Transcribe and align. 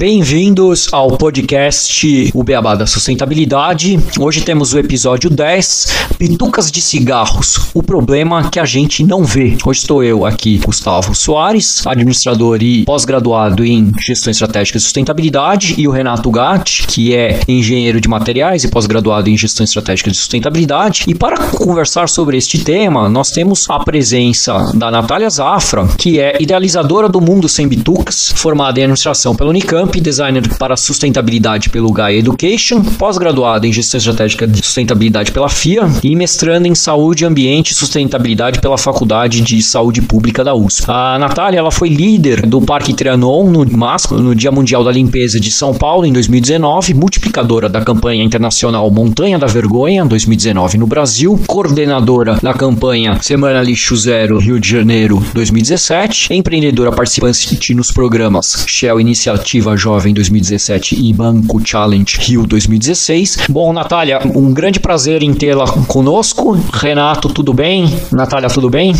Bem-vindos 0.00 0.88
ao 0.94 1.18
podcast 1.18 2.30
O 2.32 2.42
Beabá 2.42 2.74
da 2.74 2.86
Sustentabilidade. 2.86 4.00
Hoje 4.18 4.40
temos 4.40 4.72
o 4.72 4.78
episódio 4.78 5.28
10, 5.28 6.06
Pitucas 6.16 6.70
de 6.70 6.80
Cigarros, 6.80 7.68
o 7.74 7.82
problema 7.82 8.48
que 8.48 8.58
a 8.58 8.64
gente 8.64 9.04
não 9.04 9.22
vê. 9.22 9.58
Hoje 9.62 9.80
estou 9.80 10.02
eu 10.02 10.24
aqui, 10.24 10.56
Gustavo 10.56 11.14
Soares, 11.14 11.86
administrador 11.86 12.62
e 12.62 12.86
pós-graduado 12.86 13.62
em 13.62 13.92
Gestão 14.00 14.30
Estratégica 14.30 14.78
e 14.78 14.80
Sustentabilidade, 14.80 15.74
e 15.76 15.86
o 15.86 15.90
Renato 15.90 16.30
Gatti, 16.30 16.86
que 16.86 17.14
é 17.14 17.38
engenheiro 17.46 18.00
de 18.00 18.08
materiais 18.08 18.64
e 18.64 18.68
pós-graduado 18.68 19.28
em 19.28 19.36
Gestão 19.36 19.64
Estratégica 19.64 20.10
de 20.10 20.16
Sustentabilidade. 20.16 21.04
E 21.08 21.14
para 21.14 21.36
conversar 21.36 22.08
sobre 22.08 22.38
este 22.38 22.64
tema, 22.64 23.06
nós 23.10 23.32
temos 23.32 23.68
a 23.68 23.78
presença 23.78 24.72
da 24.74 24.90
Natália 24.90 25.28
Zafra, 25.28 25.86
que 25.98 26.18
é 26.18 26.38
idealizadora 26.40 27.06
do 27.06 27.20
Mundo 27.20 27.50
Sem 27.50 27.68
Bitucas, 27.68 28.32
formada 28.34 28.80
em 28.80 28.84
administração 28.84 29.36
pela 29.36 29.50
Unicamp 29.50 29.89
designer 29.98 30.46
para 30.58 30.76
sustentabilidade 30.76 31.70
pelo 31.70 31.90
Gaia 31.90 32.18
Education, 32.18 32.82
pós-graduado 32.98 33.66
em 33.66 33.72
gestão 33.72 33.96
estratégica 33.96 34.46
de 34.46 34.58
sustentabilidade 34.58 35.32
pela 35.32 35.48
FIA 35.48 35.88
e 36.04 36.14
mestrando 36.14 36.66
em 36.66 36.74
saúde, 36.74 37.24
ambiente 37.24 37.70
e 37.70 37.74
sustentabilidade 37.74 38.60
pela 38.60 38.76
Faculdade 38.76 39.40
de 39.40 39.62
Saúde 39.62 40.02
Pública 40.02 40.44
da 40.44 40.54
USP. 40.54 40.84
A 40.88 41.18
Natália 41.18 41.60
ela 41.60 41.70
foi 41.70 41.88
líder 41.88 42.46
do 42.46 42.60
Parque 42.60 42.92
Trianon 42.92 43.50
no 43.50 43.64
MASP, 43.64 44.12
no 44.12 44.34
Dia 44.34 44.52
Mundial 44.52 44.84
da 44.84 44.92
Limpeza 44.92 45.40
de 45.40 45.50
São 45.50 45.72
Paulo 45.72 46.04
em 46.04 46.12
2019, 46.12 46.92
multiplicadora 46.92 47.68
da 47.68 47.80
campanha 47.80 48.22
internacional 48.22 48.90
Montanha 48.90 49.38
da 49.38 49.46
Vergonha 49.46 50.04
2019 50.04 50.76
no 50.76 50.86
Brasil, 50.86 51.40
coordenadora 51.46 52.38
da 52.42 52.52
campanha 52.52 53.18
Semana 53.22 53.62
Lixo 53.62 53.96
Zero 53.96 54.38
Rio 54.38 54.60
de 54.60 54.68
Janeiro 54.68 55.24
2017, 55.32 56.34
empreendedora 56.34 56.92
participante 56.92 57.74
nos 57.74 57.90
programas 57.90 58.64
Shell 58.66 59.00
Iniciativa 59.00 59.76
Jovem 59.80 60.12
2017 60.12 60.94
e 60.94 61.10
Banco 61.14 61.58
Challenge 61.64 62.18
Rio 62.20 62.46
2016. 62.46 63.46
Bom, 63.48 63.72
Natália, 63.72 64.20
um 64.36 64.52
grande 64.52 64.78
prazer 64.78 65.22
em 65.22 65.32
tê-la 65.32 65.64
conosco. 65.86 66.52
Renato, 66.70 67.30
tudo 67.30 67.54
bem? 67.54 67.86
Natália, 68.12 68.50
tudo 68.50 68.68
bem? 68.68 68.92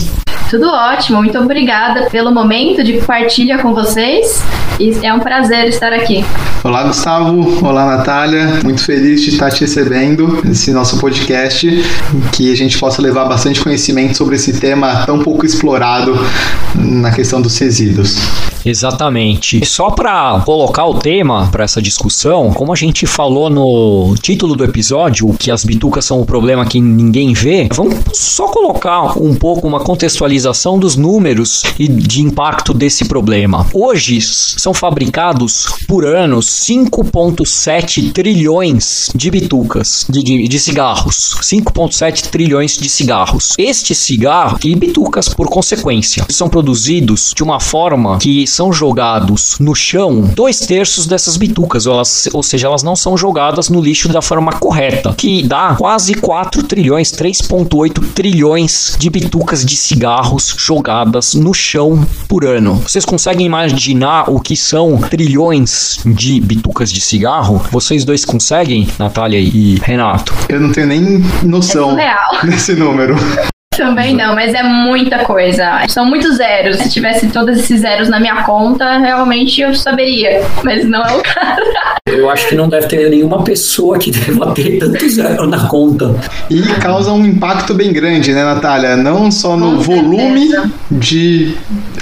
Tudo 0.50 0.66
ótimo, 0.66 1.18
muito 1.18 1.38
obrigada 1.38 2.10
pelo 2.10 2.34
momento 2.34 2.82
de 2.82 2.94
partilha 2.94 3.58
com 3.58 3.72
vocês. 3.72 4.42
E 4.80 5.06
é 5.06 5.14
um 5.14 5.20
prazer 5.20 5.68
estar 5.68 5.92
aqui. 5.92 6.24
Olá, 6.64 6.82
Gustavo. 6.82 7.64
Olá, 7.64 7.96
Natália. 7.96 8.58
Muito 8.64 8.82
feliz 8.82 9.22
de 9.22 9.30
estar 9.30 9.50
te 9.52 9.60
recebendo 9.60 10.40
nesse 10.44 10.72
nosso 10.72 10.98
podcast, 10.98 11.68
que 12.32 12.52
a 12.52 12.56
gente 12.56 12.76
possa 12.78 13.00
levar 13.00 13.26
bastante 13.26 13.60
conhecimento 13.60 14.16
sobre 14.16 14.34
esse 14.34 14.58
tema 14.58 15.06
tão 15.06 15.20
pouco 15.20 15.46
explorado 15.46 16.18
na 16.74 17.12
questão 17.12 17.40
dos 17.40 17.56
resíduos. 17.56 18.18
Exatamente. 18.64 19.64
Só 19.64 19.90
para 19.90 20.40
colocar 20.44 20.84
o 20.84 20.94
tema 20.94 21.48
para 21.50 21.64
essa 21.64 21.80
discussão, 21.80 22.52
como 22.52 22.72
a 22.72 22.76
gente 22.76 23.06
falou 23.06 23.48
no 23.48 24.14
título 24.20 24.54
do 24.54 24.64
episódio, 24.64 25.34
que 25.38 25.50
as 25.50 25.64
bitucas 25.64 26.04
são 26.04 26.20
o 26.20 26.26
problema 26.26 26.66
que 26.66 26.80
ninguém 26.80 27.32
vê, 27.32 27.68
vamos 27.72 27.96
só 28.12 28.48
colocar 28.48 29.18
um 29.18 29.34
pouco 29.34 29.66
uma 29.66 29.80
contextualização 29.80 30.39
dos 30.78 30.96
números 30.96 31.62
e 31.78 31.88
de 31.88 32.22
impacto 32.22 32.72
desse 32.72 33.04
problema. 33.04 33.66
Hoje 33.72 34.20
são 34.20 34.72
fabricados 34.72 35.66
por 35.86 36.04
ano 36.04 36.38
5,7 36.38 38.12
trilhões 38.12 39.10
de 39.14 39.30
bitucas, 39.30 40.06
de, 40.08 40.22
de, 40.22 40.48
de 40.48 40.58
cigarros. 40.58 41.36
5,7 41.42 42.28
trilhões 42.28 42.76
de 42.76 42.88
cigarros. 42.88 43.54
Este 43.58 43.94
cigarro 43.94 44.58
e 44.64 44.74
bitucas, 44.74 45.28
por 45.28 45.48
consequência, 45.48 46.24
são 46.28 46.48
produzidos 46.48 47.32
de 47.34 47.42
uma 47.42 47.60
forma 47.60 48.18
que 48.18 48.46
são 48.46 48.72
jogados 48.72 49.56
no 49.58 49.74
chão 49.74 50.22
dois 50.34 50.60
terços 50.60 51.06
dessas 51.06 51.36
bitucas, 51.36 51.86
ou, 51.86 51.94
elas, 51.94 52.28
ou 52.32 52.42
seja, 52.42 52.66
elas 52.66 52.82
não 52.82 52.96
são 52.96 53.16
jogadas 53.16 53.68
no 53.68 53.80
lixo 53.80 54.08
da 54.08 54.22
forma 54.22 54.52
correta, 54.52 55.14
que 55.16 55.42
dá 55.42 55.74
quase 55.76 56.14
4 56.14 56.62
trilhões, 56.64 57.12
3,8 57.12 58.12
trilhões 58.14 58.96
de 58.98 59.10
bitucas 59.10 59.64
de 59.64 59.76
cigarros 60.30 60.54
jogadas 60.56 61.34
no 61.34 61.52
chão 61.52 62.06
por 62.28 62.44
ano. 62.44 62.76
Vocês 62.76 63.04
conseguem 63.04 63.46
imaginar 63.46 64.30
o 64.30 64.40
que 64.40 64.56
são 64.56 64.98
trilhões 64.98 65.98
de 66.06 66.40
bitucas 66.40 66.92
de 66.92 67.00
cigarro? 67.00 67.58
Vocês 67.70 68.04
dois 68.04 68.24
conseguem, 68.24 68.88
Natália 68.98 69.38
e 69.40 69.76
Renato? 69.82 70.32
Eu 70.48 70.60
não 70.60 70.72
tenho 70.72 70.86
nem 70.86 71.24
noção 71.42 71.98
é 71.98 72.16
desse 72.46 72.74
número. 72.74 73.16
Também 73.80 74.14
não, 74.14 74.34
mas 74.34 74.52
é 74.52 74.62
muita 74.62 75.20
coisa. 75.20 75.86
São 75.88 76.04
muitos 76.04 76.36
zeros. 76.36 76.76
Se 76.76 76.90
tivesse 76.90 77.28
todos 77.28 77.58
esses 77.58 77.80
zeros 77.80 78.10
na 78.10 78.20
minha 78.20 78.42
conta, 78.42 78.98
realmente 78.98 79.62
eu 79.62 79.74
saberia. 79.74 80.42
Mas 80.62 80.86
não 80.86 81.02
é 81.02 81.16
o 81.16 81.22
caso. 81.22 81.62
Eu 82.06 82.28
acho 82.28 82.48
que 82.48 82.54
não 82.54 82.68
deve 82.68 82.88
ter 82.88 83.08
nenhuma 83.08 83.42
pessoa 83.42 83.98
que 83.98 84.10
deva 84.12 84.52
ter 84.52 84.78
tanto 84.78 85.08
zero 85.08 85.46
na 85.46 85.66
conta. 85.66 86.14
E 86.50 86.60
causa 86.74 87.10
um 87.12 87.24
impacto 87.24 87.72
bem 87.72 87.90
grande, 87.92 88.32
né, 88.32 88.44
Natália? 88.44 88.96
Não 88.96 89.30
só 89.30 89.56
no 89.56 89.76
Com 89.76 89.82
volume 89.82 90.48
certeza. 90.48 90.72
de 90.90 91.54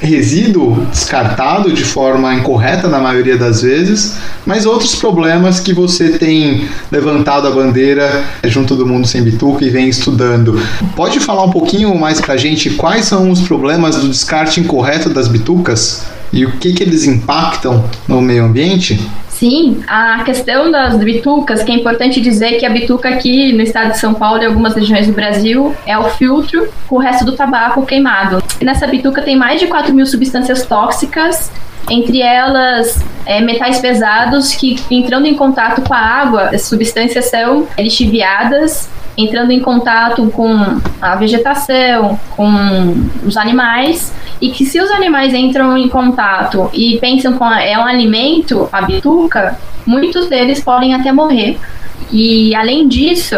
resíduo 0.03 0.85
descartado 0.91 1.73
de 1.73 1.85
forma 1.85 2.35
incorreta 2.35 2.89
na 2.89 2.99
maioria 2.99 3.37
das 3.37 3.63
vezes, 3.63 4.17
mas 4.47 4.67
outros 4.67 4.95
problemas 4.95 5.61
que 5.61 5.73
você 5.73 6.11
tem 6.11 6.69
levantado 6.91 7.47
a 7.47 7.51
bandeira 7.51 8.25
junto 8.45 8.75
do 8.75 8.87
mundo 8.87 9.07
sem 9.07 9.23
bituca 9.23 9.65
e 9.65 9.71
vem 9.71 9.89
estudando. 9.89 10.61
Pode 10.97 11.21
falar 11.21 11.45
um 11.45 11.51
pouquinho 11.51 11.68
mais 11.99 12.21
pra 12.21 12.37
gente 12.37 12.71
quais 12.71 13.05
são 13.05 13.31
os 13.31 13.41
problemas 13.43 13.97
do 13.97 14.09
descarte 14.09 14.61
incorreto 14.61 15.11
das 15.11 15.29
bitucas 15.29 16.07
e 16.33 16.45
o 16.45 16.53
que, 16.53 16.73
que 16.73 16.83
eles 16.83 17.05
impactam 17.07 17.85
no 18.07 18.21
meio 18.21 18.45
ambiente? 18.45 19.01
Sim, 19.29 19.85
a 19.87 20.25
questão 20.25 20.71
das 20.71 20.97
bitucas, 20.97 21.63
que 21.63 21.71
é 21.71 21.75
importante 21.75 22.21
dizer 22.21 22.59
que 22.59 22.67
a 22.67 22.71
bituca 22.71 23.09
aqui 23.09 23.53
no 23.53 23.63
estado 23.63 23.93
de 23.93 23.99
São 23.99 24.13
Paulo 24.13 24.43
e 24.43 24.47
algumas 24.47 24.75
regiões 24.75 25.07
do 25.07 25.13
Brasil 25.13 25.75
é 25.87 25.97
o 25.97 26.11
filtro 26.11 26.69
com 26.89 26.97
o 26.97 26.99
resto 26.99 27.25
do 27.25 27.33
tabaco 27.33 27.87
queimado. 27.87 28.43
E 28.61 28.65
nessa 28.65 28.87
bituca 28.87 29.23
tem 29.23 29.37
mais 29.37 29.61
de 29.61 29.69
4 29.69 29.95
mil 29.95 30.07
substâncias 30.07 30.67
tóxicas 30.67 31.53
entre 31.91 32.21
elas 32.21 33.05
é, 33.25 33.41
metais 33.41 33.79
pesados 33.79 34.55
que, 34.55 34.77
entrando 34.91 35.27
em 35.27 35.35
contato 35.35 35.83
com 35.83 35.95
a 35.95 35.99
água, 35.99 36.51
as 36.55 36.63
substâncias 36.63 37.27
são 37.27 37.67
lixiviadas, 37.79 38.89
entrando 39.17 39.51
em 39.51 39.61
contato 39.61 40.31
com 40.31 40.81
a 41.03 41.17
vegetação, 41.17 42.19
com 42.37 42.49
os 43.25 43.37
animais, 43.37 44.15
e 44.41 44.51
que 44.51 44.65
se 44.65 44.81
os 44.81 44.91
animais 44.91 45.35
entram 45.35 45.77
em 45.77 45.89
contato 45.89 46.71
e 46.73 46.99
pensam 46.99 47.37
que 47.37 47.43
é 47.43 47.77
um 47.79 47.85
alimento, 47.85 48.69
a 48.73 48.83
bituca, 48.83 49.59
muitos 49.85 50.29
deles 50.29 50.63
podem 50.63 50.95
até 50.95 51.11
morrer. 51.11 51.59
E 52.13 52.55
além 52.55 52.87
disso, 52.87 53.37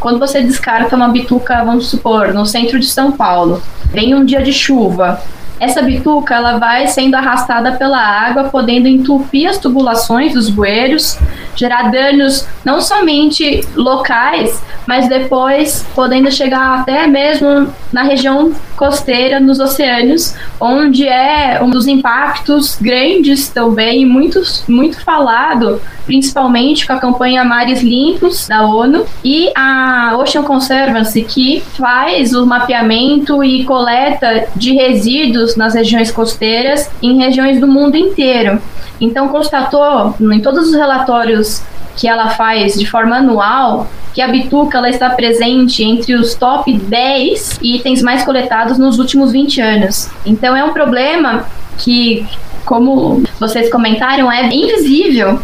quando 0.00 0.18
você 0.18 0.42
descarta 0.42 0.96
uma 0.96 1.08
bituca, 1.08 1.62
vamos 1.64 1.86
supor, 1.86 2.34
no 2.34 2.44
centro 2.44 2.80
de 2.80 2.86
São 2.86 3.12
Paulo, 3.12 3.62
vem 3.86 4.14
um 4.14 4.24
dia 4.24 4.42
de 4.42 4.52
chuva, 4.52 5.22
essa 5.60 5.82
bituca 5.82 6.34
ela 6.34 6.58
vai 6.58 6.86
sendo 6.86 7.14
arrastada 7.14 7.72
pela 7.72 7.98
água, 7.98 8.44
podendo 8.44 8.88
entupir 8.88 9.48
as 9.48 9.58
tubulações 9.58 10.32
dos 10.32 10.48
bueiros, 10.48 11.18
gerar 11.54 11.90
danos 11.90 12.46
não 12.64 12.80
somente 12.80 13.60
locais, 13.76 14.62
mas 14.86 15.08
depois 15.08 15.86
podendo 15.94 16.32
chegar 16.32 16.80
até 16.80 17.06
mesmo 17.06 17.72
na 17.92 18.02
região 18.02 18.52
costeira, 18.74 19.38
nos 19.38 19.60
oceanos, 19.60 20.34
onde 20.58 21.06
é 21.06 21.62
um 21.62 21.68
dos 21.68 21.86
impactos 21.86 22.78
grandes 22.80 23.50
também, 23.50 24.06
muito, 24.06 24.40
muito 24.66 25.04
falado, 25.04 25.80
principalmente 26.10 26.88
com 26.88 26.92
a 26.92 26.98
campanha 26.98 27.44
Mares 27.44 27.82
Limpos 27.82 28.48
da 28.48 28.66
ONU 28.66 29.06
e 29.24 29.52
a 29.54 30.16
Ocean 30.18 30.42
Conservancy, 30.42 31.22
que 31.22 31.62
faz 31.78 32.32
o 32.32 32.44
mapeamento 32.44 33.44
e 33.44 33.64
coleta 33.64 34.48
de 34.56 34.72
resíduos 34.72 35.54
nas 35.54 35.72
regiões 35.72 36.10
costeiras 36.10 36.90
em 37.00 37.16
regiões 37.16 37.60
do 37.60 37.68
mundo 37.68 37.96
inteiro. 37.96 38.60
Então, 39.00 39.28
constatou 39.28 40.12
em 40.20 40.40
todos 40.40 40.70
os 40.70 40.74
relatórios 40.74 41.62
que 41.96 42.08
ela 42.08 42.30
faz 42.30 42.74
de 42.74 42.86
forma 42.86 43.18
anual 43.18 43.86
que 44.12 44.20
a 44.20 44.26
bituca 44.26 44.78
ela 44.78 44.90
está 44.90 45.10
presente 45.10 45.84
entre 45.84 46.14
os 46.14 46.34
top 46.34 46.76
10 46.76 47.60
itens 47.62 48.02
mais 48.02 48.24
coletados 48.24 48.78
nos 48.78 48.98
últimos 48.98 49.30
20 49.30 49.60
anos. 49.60 50.10
Então, 50.26 50.56
é 50.56 50.64
um 50.64 50.72
problema 50.72 51.46
que, 51.78 52.26
como 52.64 53.22
vocês 53.38 53.70
comentaram, 53.70 54.30
é 54.30 54.52
invisível 54.52 55.38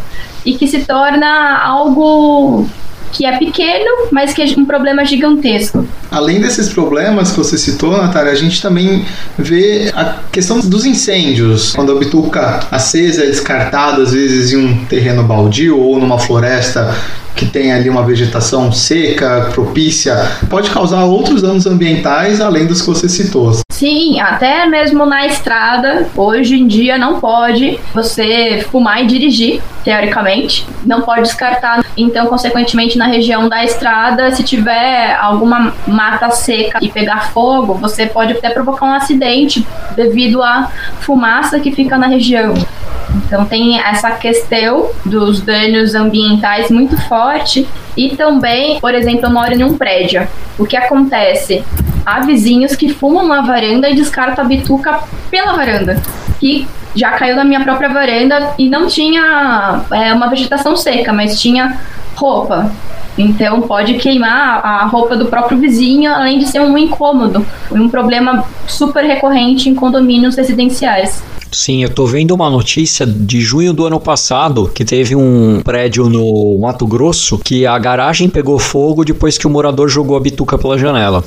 e 0.46 0.56
que 0.56 0.66
se 0.66 0.84
torna 0.84 1.58
algo 1.58 2.66
que 3.12 3.24
é 3.24 3.36
pequeno, 3.38 4.08
mas 4.12 4.32
que 4.32 4.42
é 4.42 4.46
um 4.58 4.64
problema 4.64 5.04
gigantesco. 5.04 5.86
Além 6.10 6.40
desses 6.40 6.68
problemas 6.68 7.30
que 7.30 7.38
você 7.38 7.56
citou, 7.56 7.96
Natália, 7.96 8.32
a 8.32 8.34
gente 8.34 8.60
também 8.60 9.04
vê 9.38 9.90
a 9.94 10.16
questão 10.30 10.60
dos 10.60 10.84
incêndios. 10.84 11.72
Quando 11.74 11.92
a 11.92 11.94
bituca 11.96 12.60
acesa 12.70 13.24
é 13.24 13.26
descartada, 13.26 14.02
às 14.02 14.12
vezes, 14.12 14.52
em 14.52 14.56
um 14.56 14.84
terreno 14.84 15.22
baldio 15.22 15.78
ou 15.78 15.98
numa 15.98 16.18
floresta 16.18 16.94
que 17.36 17.46
tem 17.46 17.72
ali 17.72 17.88
uma 17.88 18.02
vegetação 18.02 18.72
seca, 18.72 19.50
propícia, 19.52 20.16
pode 20.48 20.70
causar 20.70 21.04
outros 21.04 21.42
danos 21.42 21.66
ambientais 21.66 22.40
além 22.40 22.66
dos 22.66 22.80
que 22.80 22.88
você 22.88 23.08
citou. 23.08 23.52
Sim, 23.70 24.18
até 24.20 24.64
mesmo 24.66 25.04
na 25.04 25.26
estrada, 25.26 26.08
hoje 26.16 26.56
em 26.56 26.66
dia 26.66 26.96
não 26.96 27.20
pode 27.20 27.78
você 27.92 28.66
fumar 28.70 29.04
e 29.04 29.06
dirigir, 29.06 29.60
teoricamente. 29.84 30.66
Não 30.84 31.02
pode 31.02 31.22
descartar. 31.22 31.84
Então, 31.94 32.26
consequentemente, 32.26 32.96
na 32.96 33.06
região 33.06 33.50
da 33.50 33.62
estrada, 33.62 34.30
se 34.32 34.42
tiver 34.42 35.14
alguma 35.20 35.74
mata 35.86 36.30
seca 36.30 36.78
e 36.80 36.88
pegar 36.88 37.30
fogo, 37.32 37.74
você 37.74 38.06
pode 38.06 38.32
até 38.32 38.48
provocar 38.48 38.86
um 38.86 38.94
acidente 38.94 39.66
devido 39.94 40.42
à 40.42 40.72
fumaça 41.00 41.60
que 41.60 41.70
fica 41.70 41.98
na 41.98 42.06
região. 42.06 42.54
Então 43.24 43.44
tem 43.44 43.80
essa 43.80 44.10
questão 44.12 44.90
dos 45.04 45.40
danos 45.40 45.94
ambientais 45.94 46.70
muito 46.70 46.96
forte 47.08 47.66
e 47.96 48.16
também, 48.16 48.80
por 48.80 48.94
exemplo, 48.94 49.26
eu 49.26 49.30
moro 49.30 49.52
em 49.52 49.64
um 49.64 49.76
prédio. 49.76 50.26
O 50.58 50.66
que 50.66 50.76
acontece? 50.76 51.64
Há 52.04 52.20
vizinhos 52.20 52.76
que 52.76 52.92
fumam 52.92 53.26
na 53.26 53.40
varanda 53.40 53.88
e 53.88 53.94
descartam 53.94 54.44
a 54.44 54.48
bituca 54.48 55.00
pela 55.30 55.54
varanda. 55.54 56.00
Que 56.38 56.66
já 56.94 57.12
caiu 57.12 57.36
na 57.36 57.44
minha 57.44 57.60
própria 57.62 57.88
varanda 57.88 58.54
e 58.58 58.68
não 58.68 58.86
tinha 58.86 59.82
é, 59.92 60.12
uma 60.12 60.28
vegetação 60.28 60.76
seca, 60.76 61.12
mas 61.12 61.40
tinha 61.40 61.80
roupa. 62.14 62.70
Então 63.18 63.62
pode 63.62 63.94
queimar 63.94 64.60
a 64.64 64.84
roupa 64.86 65.16
do 65.16 65.26
próprio 65.26 65.58
vizinho, 65.58 66.12
além 66.12 66.38
de 66.38 66.46
ser 66.46 66.60
um 66.60 66.76
incômodo, 66.76 67.46
um 67.72 67.88
problema 67.88 68.44
super 68.66 69.04
recorrente 69.04 69.68
em 69.68 69.74
condomínios 69.74 70.36
residenciais. 70.36 71.22
Sim, 71.50 71.82
eu 71.82 71.90
tô 71.90 72.06
vendo 72.06 72.32
uma 72.32 72.50
notícia 72.50 73.06
de 73.06 73.40
junho 73.40 73.72
do 73.72 73.86
ano 73.86 74.00
passado 74.00 74.70
que 74.74 74.84
teve 74.84 75.14
um 75.14 75.60
prédio 75.62 76.08
no 76.08 76.58
Mato 76.58 76.86
Grosso 76.86 77.38
que 77.38 77.66
a 77.66 77.78
garagem 77.78 78.28
pegou 78.28 78.58
fogo 78.58 79.04
depois 79.04 79.38
que 79.38 79.46
o 79.46 79.50
morador 79.50 79.88
jogou 79.88 80.16
a 80.16 80.20
bituca 80.20 80.58
pela 80.58 80.78
janela. 80.78 81.24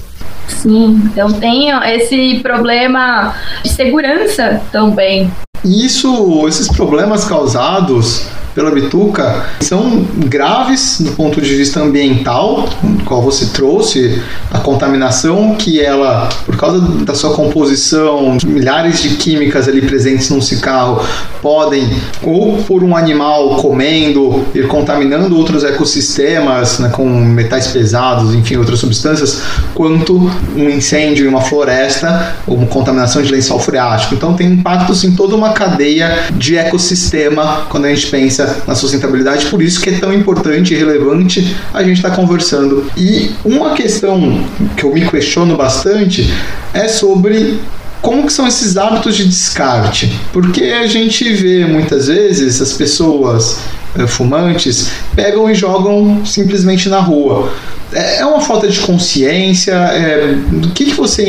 Sim, 0.47 1.01
então 1.05 1.31
tem 1.33 1.69
esse 1.69 2.39
problema 2.41 3.33
de 3.63 3.69
segurança 3.69 4.61
também. 4.71 5.31
Isso, 5.63 6.47
esses 6.47 6.67
problemas 6.69 7.25
causados 7.25 8.27
pela 8.53 8.71
bituca 8.71 9.45
são 9.61 10.05
graves 10.25 10.99
do 10.99 11.11
ponto 11.11 11.41
de 11.41 11.55
vista 11.55 11.79
ambiental, 11.81 12.69
qual 13.05 13.21
você 13.21 13.47
trouxe, 13.47 14.21
a 14.51 14.59
contaminação 14.59 15.55
que 15.55 15.79
ela, 15.79 16.29
por 16.45 16.57
causa 16.57 16.79
da 16.79 17.13
sua 17.13 17.33
composição, 17.33 18.37
milhares 18.45 19.01
de 19.01 19.09
químicas 19.15 19.67
ali 19.67 19.81
presentes 19.81 20.29
num 20.29 20.41
cigarro, 20.41 21.03
podem, 21.41 21.89
ou 22.23 22.57
por 22.63 22.83
um 22.83 22.95
animal 22.95 23.55
comendo, 23.55 24.45
ir 24.53 24.67
contaminando 24.67 25.37
outros 25.37 25.63
ecossistemas 25.63 26.79
né, 26.79 26.89
com 26.89 27.07
metais 27.07 27.67
pesados, 27.67 28.33
enfim, 28.33 28.57
outras 28.57 28.79
substâncias, 28.79 29.41
quanto 29.73 30.29
um 30.55 30.69
incêndio 30.69 31.25
em 31.25 31.29
uma 31.29 31.41
floresta 31.41 32.35
ou 32.45 32.57
uma 32.57 32.67
contaminação 32.67 33.21
de 33.21 33.31
lençol 33.31 33.59
freático. 33.59 34.15
Então 34.15 34.33
tem 34.33 34.47
impactos 34.47 35.03
em 35.03 35.11
toda 35.15 35.35
uma 35.35 35.53
cadeia 35.53 36.25
de 36.33 36.57
ecossistema 36.57 37.65
quando 37.69 37.85
a 37.85 37.93
gente 37.93 38.07
pensa 38.07 38.38
na 38.67 38.75
sustentabilidade, 38.75 39.45
por 39.47 39.61
isso 39.61 39.81
que 39.81 39.89
é 39.89 39.93
tão 39.93 40.13
importante 40.13 40.73
e 40.73 40.77
relevante 40.77 41.55
a 41.73 41.83
gente 41.83 41.97
estar 41.97 42.11
tá 42.11 42.15
conversando. 42.15 42.85
E 42.97 43.31
uma 43.43 43.73
questão 43.73 44.43
que 44.75 44.83
eu 44.83 44.93
me 44.93 45.07
questiono 45.07 45.55
bastante 45.55 46.31
é 46.73 46.87
sobre 46.87 47.59
como 48.01 48.25
que 48.25 48.33
são 48.33 48.47
esses 48.47 48.77
hábitos 48.77 49.15
de 49.15 49.25
descarte? 49.25 50.17
Porque 50.31 50.63
a 50.63 50.87
gente 50.87 51.31
vê 51.33 51.65
muitas 51.65 52.07
vezes 52.07 52.61
as 52.61 52.73
pessoas 52.73 53.59
eh, 53.97 54.07
fumantes 54.07 54.89
pegam 55.15 55.49
e 55.49 55.55
jogam 55.55 56.25
simplesmente 56.25 56.87
na 56.87 56.99
rua. 56.99 57.51
É, 57.91 58.19
é 58.19 58.25
uma 58.25 58.39
falta 58.39 58.67
de 58.67 58.79
consciência? 58.79 59.73
É, 59.73 60.35
o 60.53 60.71
que, 60.71 60.85
que 60.85 60.93
você 60.93 61.23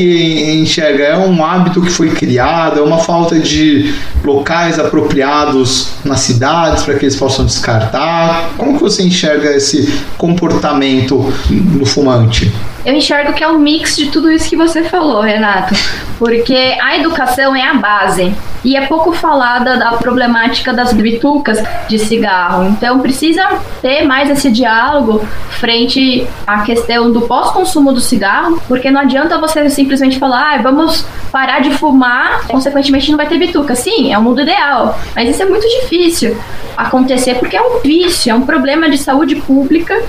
enxerga? 0.53 1.05
É 1.05 1.17
um 1.17 1.45
hábito 1.45 1.81
que 1.81 1.91
foi 1.91 2.11
criado? 2.11 2.79
É 2.79 2.83
uma 2.83 2.99
falta 2.99 3.39
de 3.39 3.95
locais 4.25 4.79
apropriados 4.79 5.89
nas 6.05 6.21
cidades 6.21 6.83
para 6.83 6.95
que 6.95 7.05
eles 7.05 7.17
possam 7.17 7.45
descartar? 7.45 8.51
Como 8.57 8.77
que 8.77 8.83
você 8.83 9.03
enxerga 9.03 9.55
esse 9.55 9.93
comportamento 10.17 11.33
do 11.51 11.87
fumante? 11.87 12.53
Eu 12.85 12.95
enxergo 12.95 13.35
que 13.35 13.45
é 13.45 13.49
um 13.49 13.59
mix 13.59 13.95
de 13.97 14.11
tudo 14.11 14.31
isso 14.31 14.49
que 14.49 14.57
você 14.57 14.83
falou, 14.85 15.21
Renato. 15.21 15.75
Porque 16.19 16.77
a 16.81 16.97
educação 16.97 17.55
é 17.55 17.63
a 17.63 17.75
base. 17.75 18.35
E 18.65 18.77
é 18.77 18.87
pouco 18.87 19.13
falada 19.13 19.77
da 19.77 19.93
problemática 19.93 20.73
das 20.73 20.93
bitucas 20.93 21.63
de 21.89 21.99
cigarro. 21.99 22.69
Então 22.69 23.01
precisa 23.01 23.59
ter 23.81 24.05
mais 24.05 24.29
esse 24.31 24.51
diálogo 24.51 25.27
frente 25.51 26.27
à 26.47 26.61
questão 26.63 27.11
do 27.11 27.23
pós-consumo 27.23 27.93
do 27.93 28.01
cigarro, 28.01 28.61
porque 28.69 28.91
não 28.91 29.01
adianta 29.01 29.39
você 29.39 29.69
simplesmente 29.71 30.19
falar, 30.19 30.55
ah, 30.55 30.63
vamos 30.63 31.07
parar 31.33 31.61
de 31.61 31.71
fumar, 31.71 32.47
consequentemente 32.49 33.11
não 33.11 33.17
vai 33.17 33.27
ter 33.27 33.39
bituca. 33.39 33.75
Sim, 33.75 34.10
é 34.13 34.19
o 34.19 34.23
mundo 34.23 34.41
ideal, 34.43 34.99
mas 35.15 35.29
isso 35.29 35.43
é 35.43 35.47
muito 35.47 35.67
difícil 35.81 36.37
acontecer 36.77 37.35
porque 37.35 37.57
é 37.57 37.63
um 37.63 37.81
vício, 37.81 38.31
é 38.31 38.35
um 38.35 38.43
problema 38.43 38.89
de 38.89 38.99
saúde 38.99 39.37
pública 39.37 40.03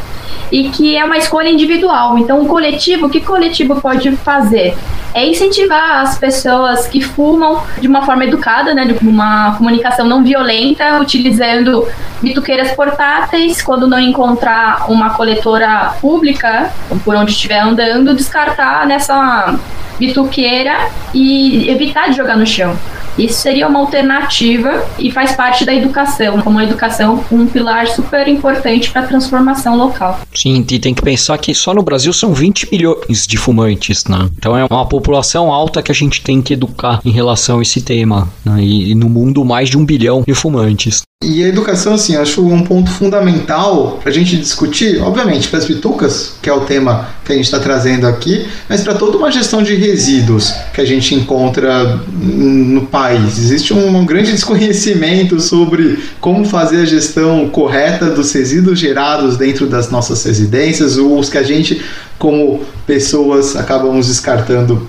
e 0.51 0.69
que 0.69 0.97
é 0.97 1.03
uma 1.03 1.17
escolha 1.17 1.49
individual. 1.49 2.17
Então, 2.17 2.41
o 2.41 2.45
coletivo, 2.45 3.05
o 3.05 3.09
que 3.09 3.21
coletivo 3.21 3.79
pode 3.79 4.11
fazer? 4.17 4.75
É 5.13 5.25
incentivar 5.25 6.01
as 6.01 6.17
pessoas 6.17 6.87
que 6.87 7.01
fumam 7.01 7.63
de 7.79 7.87
uma 7.87 8.03
forma 8.03 8.25
educada, 8.25 8.73
né, 8.73 8.85
de 8.85 8.93
uma 9.05 9.55
comunicação 9.55 10.05
não 10.05 10.23
violenta, 10.23 10.99
utilizando 10.99 11.87
bituqueiras 12.21 12.71
portáteis, 12.71 13.61
quando 13.61 13.87
não 13.87 13.99
encontrar 13.99 14.89
uma 14.89 15.11
coletora 15.11 15.95
pública, 16.01 16.71
por 17.03 17.15
onde 17.15 17.31
estiver 17.31 17.59
andando, 17.59 18.13
descartar 18.13 18.85
nessa 18.85 19.57
bituqueira 19.97 20.89
e 21.13 21.69
evitar 21.69 22.09
de 22.09 22.17
jogar 22.17 22.37
no 22.37 22.45
chão. 22.45 22.77
Isso 23.17 23.41
seria 23.41 23.67
uma 23.67 23.79
alternativa 23.79 24.85
e 24.97 25.11
faz 25.11 25.33
parte 25.33 25.65
da 25.65 25.73
educação, 25.73 26.41
como 26.41 26.59
a 26.59 26.63
educação 26.63 27.23
um 27.31 27.45
pilar 27.45 27.87
super 27.87 28.27
importante 28.27 28.89
para 28.89 29.01
a 29.01 29.07
transformação 29.07 29.77
local. 29.77 30.19
Sim, 30.33 30.65
e 30.69 30.79
tem 30.79 30.93
que 30.93 31.01
pensar 31.01 31.37
que 31.37 31.53
só 31.53 31.73
no 31.73 31.83
Brasil 31.83 32.13
são 32.13 32.33
20 32.33 32.69
milhões 32.71 33.27
de 33.27 33.37
fumantes, 33.37 34.05
né? 34.05 34.29
Então 34.37 34.57
é 34.57 34.65
uma 34.69 34.85
população 34.85 35.51
alta 35.51 35.81
que 35.81 35.91
a 35.91 35.95
gente 35.95 36.21
tem 36.21 36.41
que 36.41 36.53
educar 36.53 37.01
em 37.03 37.11
relação 37.11 37.59
a 37.59 37.61
esse 37.61 37.81
tema, 37.81 38.27
né? 38.45 38.61
E, 38.61 38.91
e 38.91 38.95
no 38.95 39.09
mundo 39.09 39.43
mais 39.43 39.69
de 39.69 39.77
um 39.77 39.85
bilhão 39.85 40.23
de 40.25 40.33
fumantes. 40.33 41.01
E 41.23 41.43
a 41.43 41.47
educação, 41.47 41.93
assim, 41.93 42.15
acho 42.15 42.43
um 42.43 42.63
ponto 42.63 42.89
fundamental 42.89 43.99
para 44.01 44.09
a 44.09 44.13
gente 44.13 44.35
discutir, 44.35 44.99
obviamente, 45.01 45.49
para 45.49 45.59
as 45.59 45.67
bitucas, 45.67 46.35
que 46.41 46.49
é 46.49 46.53
o 46.53 46.61
tema 46.61 47.09
que 47.31 47.33
a 47.33 47.37
gente 47.37 47.45
está 47.45 47.59
trazendo 47.59 48.05
aqui, 48.05 48.45
mas 48.67 48.81
para 48.81 48.93
toda 48.95 49.17
uma 49.17 49.31
gestão 49.31 49.63
de 49.63 49.75
resíduos 49.75 50.53
que 50.73 50.81
a 50.81 50.85
gente 50.85 51.15
encontra 51.15 52.01
no 52.11 52.85
país. 52.87 53.37
Existe 53.37 53.73
um, 53.73 54.05
grande 54.05 54.31
desconhecimento 54.33 55.39
sobre 55.39 55.99
como 56.19 56.45
fazer 56.45 56.81
a 56.81 56.85
gestão 56.85 57.49
correta 57.49 58.09
dos 58.09 58.31
resíduos 58.31 58.79
gerados 58.79 59.37
dentro 59.37 59.67
das 59.67 59.89
nossas 59.89 60.23
residências, 60.23 60.97
ou 60.97 61.17
os 61.17 61.29
que 61.29 61.37
a 61.37 61.43
gente, 61.43 61.81
como 62.19 62.61
pessoas, 62.85 63.55
acabamos 63.55 64.07
descartando 64.07 64.87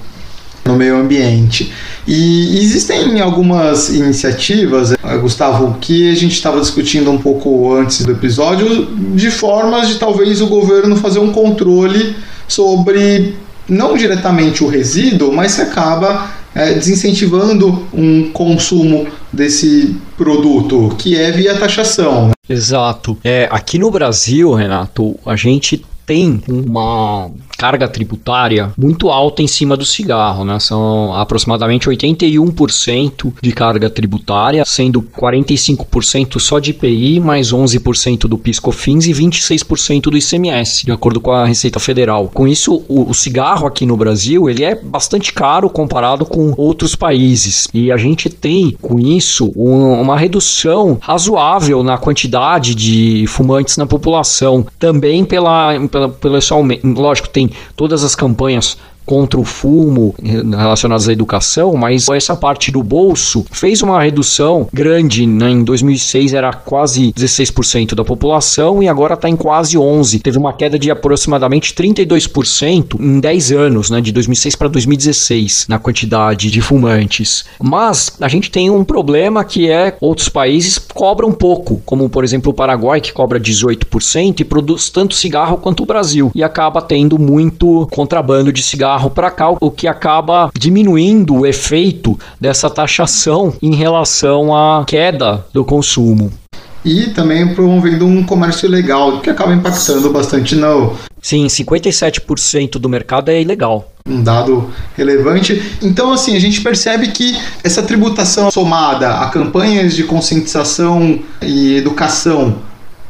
no 0.65 0.77
meio 0.77 0.97
ambiente. 0.97 1.73
E 2.07 2.59
existem 2.59 3.21
algumas 3.21 3.89
iniciativas, 3.89 4.93
eh, 4.93 5.17
Gustavo, 5.19 5.77
que 5.81 6.11
a 6.11 6.15
gente 6.15 6.33
estava 6.33 6.61
discutindo 6.61 7.11
um 7.11 7.19
pouco 7.19 7.75
antes 7.75 8.05
do 8.05 8.13
episódio, 8.13 8.87
de 9.15 9.31
formas 9.31 9.89
de 9.89 9.97
talvez 9.97 10.41
o 10.41 10.47
governo 10.47 10.97
fazer 10.97 11.19
um 11.19 11.33
controle 11.33 12.17
sobre 12.47 13.35
não 13.69 13.97
diretamente 13.97 14.63
o 14.63 14.69
resíduo, 14.69 15.33
mas 15.33 15.53
se 15.53 15.63
acaba 15.63 16.31
é, 16.55 16.75
desincentivando 16.75 17.87
um 17.93 18.31
consumo 18.31 19.07
desse 19.33 19.97
produto, 20.17 20.95
que 20.99 21.17
é 21.17 21.31
via 21.31 21.57
taxação. 21.57 22.33
Exato. 22.49 23.17
É, 23.25 23.49
aqui 23.51 23.79
no 23.79 23.91
Brasil, 23.91 24.53
Renato, 24.53 25.19
a 25.25 25.37
gente 25.37 25.83
tem 26.05 26.43
uma 26.49 27.31
carga 27.57 27.89
tributária 27.89 28.73
muito 28.77 29.09
alta 29.11 29.43
em 29.43 29.47
cima 29.47 29.77
do 29.77 29.85
cigarro, 29.85 30.45
né? 30.45 30.59
São 30.59 31.15
aproximadamente 31.15 31.89
81% 31.89 33.33
de 33.41 33.53
carga 33.53 33.89
tributária, 33.89 34.65
sendo 34.65 35.03
45% 35.03 36.39
só 36.41 36.59
de 36.59 36.71
IPI, 36.71 37.21
mais 37.21 37.53
11% 37.53 38.21
do 38.21 38.39
PiscoFins 38.39 39.07
e 39.07 39.13
26% 39.13 40.03
do 40.03 40.17
ICMS, 40.17 40.85
de 40.85 40.93
acordo 40.93 41.21
com 41.21 41.31
a 41.31 41.47
Receita 41.47 41.79
Federal. 41.79 42.31
Com 42.33 42.47
isso, 42.49 42.85
o, 42.89 43.11
o 43.11 43.15
cigarro 43.15 43.67
aqui 43.67 43.87
no 43.87 43.97
Brasil, 43.97 44.49
ele 44.49 44.65
é 44.65 44.75
bastante 44.75 45.33
caro 45.33 45.69
comparado 45.71 46.25
com 46.25 46.53
outros 46.57 46.95
países. 46.95 47.69
E 47.73 47.93
a 47.93 47.97
gente 47.97 48.29
tem, 48.29 48.77
com 48.81 48.99
isso, 48.99 49.53
um, 49.57 50.01
uma 50.01 50.17
redução 50.17 50.99
razoável 51.01 51.83
na 51.83 51.99
quantidade 51.99 52.75
de 52.75 53.25
fumantes 53.29 53.77
na 53.77 53.87
população. 53.87 54.67
Também 54.79 55.25
pela, 55.25 55.79
pela, 55.89 56.09
pelo. 56.09 56.39
Lógico, 56.85 57.29
tem 57.29 57.42
todas 57.77 58.05
as 58.05 58.15
campanhas 58.15 58.79
contra 59.05 59.39
o 59.39 59.45
fumo 59.45 60.15
relacionados 60.23 61.09
à 61.09 61.13
educação, 61.13 61.75
mas 61.75 62.09
essa 62.09 62.37
parte 62.37 62.71
do 62.71 62.83
bolso 62.83 63.45
fez 63.51 63.83
uma 63.83 64.03
redução 64.03 64.69
grande. 64.73 65.27
Né? 65.27 65.51
Em 65.51 65.65
2006 65.65 66.35
era 66.35 66.53
quase 66.53 67.13
16% 67.13 67.95
da 67.95 68.05
população 68.05 68.83
e 68.83 68.89
agora 68.89 69.15
está 69.15 69.29
em 69.29 69.37
quase 69.37 69.77
11%. 69.77 70.23
Teve 70.23 70.39
uma 70.39 70.53
queda 70.53 70.79
de 70.79 70.91
aproximadamente 70.91 71.75
32% 71.75 73.01
em 73.01 73.21
10 73.21 73.53
anos, 73.53 73.91
né? 73.91 74.01
de 74.01 74.13
2006 74.13 74.57
para 74.57 74.69
2016, 74.69 75.67
na 75.69 75.79
quantidade 75.79 76.51
de 76.51 76.61
fumantes. 76.61 77.45
Mas 77.61 78.17
a 78.21 78.29
gente 78.29 78.51
tem 78.51 78.71
um 78.71 78.85
problema 78.85 79.45
que 79.45 79.71
é 79.71 79.97
outros 80.01 80.29
países 80.29 80.79
cobram 80.79 81.33
pouco, 81.33 81.81
como 81.85 82.09
por 82.09 82.25
exemplo 82.25 82.53
o 82.53 82.55
Paraguai, 82.55 83.01
que 83.01 83.13
cobra 83.13 83.41
18% 83.41 84.41
e 84.41 84.45
produz 84.45 84.91
tanto 84.91 85.15
cigarro 85.15 85.57
quanto 85.57 85.83
o 85.83 85.87
Brasil, 85.87 86.31
e 86.35 86.43
acaba 86.43 86.81
tendo 86.81 87.19
muito 87.19 87.87
contrabando 87.91 88.53
de 88.53 88.63
cigarro 88.63 88.92
carro 88.93 89.09
para 89.09 89.31
cá, 89.31 89.49
o 89.49 89.71
que 89.71 89.89
acaba 89.89 90.51
diminuindo 90.55 91.35
o 91.35 91.47
efeito 91.47 92.19
dessa 92.39 92.69
taxação 92.69 93.55
em 93.63 93.75
relação 93.75 94.55
à 94.55 94.85
queda 94.85 95.47
do 95.51 95.65
consumo. 95.65 96.31
E 96.85 97.07
também 97.07 97.55
promovendo 97.55 98.05
um 98.05 98.23
comércio 98.23 98.67
ilegal, 98.67 99.21
que 99.21 99.31
acaba 99.31 99.55
impactando 99.55 100.11
bastante 100.11 100.55
no. 100.55 100.95
Sim, 101.23 101.47
57% 101.47 102.73
do 102.73 102.89
mercado 102.89 103.31
é 103.31 103.41
ilegal 103.41 103.89
um 104.05 104.21
dado 104.21 104.69
relevante. 104.97 105.79
Então, 105.81 106.13
assim, 106.13 106.35
a 106.37 106.41
gente 106.41 106.61
percebe 106.61 107.13
que 107.13 107.39
essa 107.63 107.85
tributação 107.85 108.51
somada 108.51 109.19
a 109.21 109.29
campanhas 109.29 109.95
de 109.95 110.03
conscientização 110.03 111.21
e 111.41 111.77
educação 111.77 112.57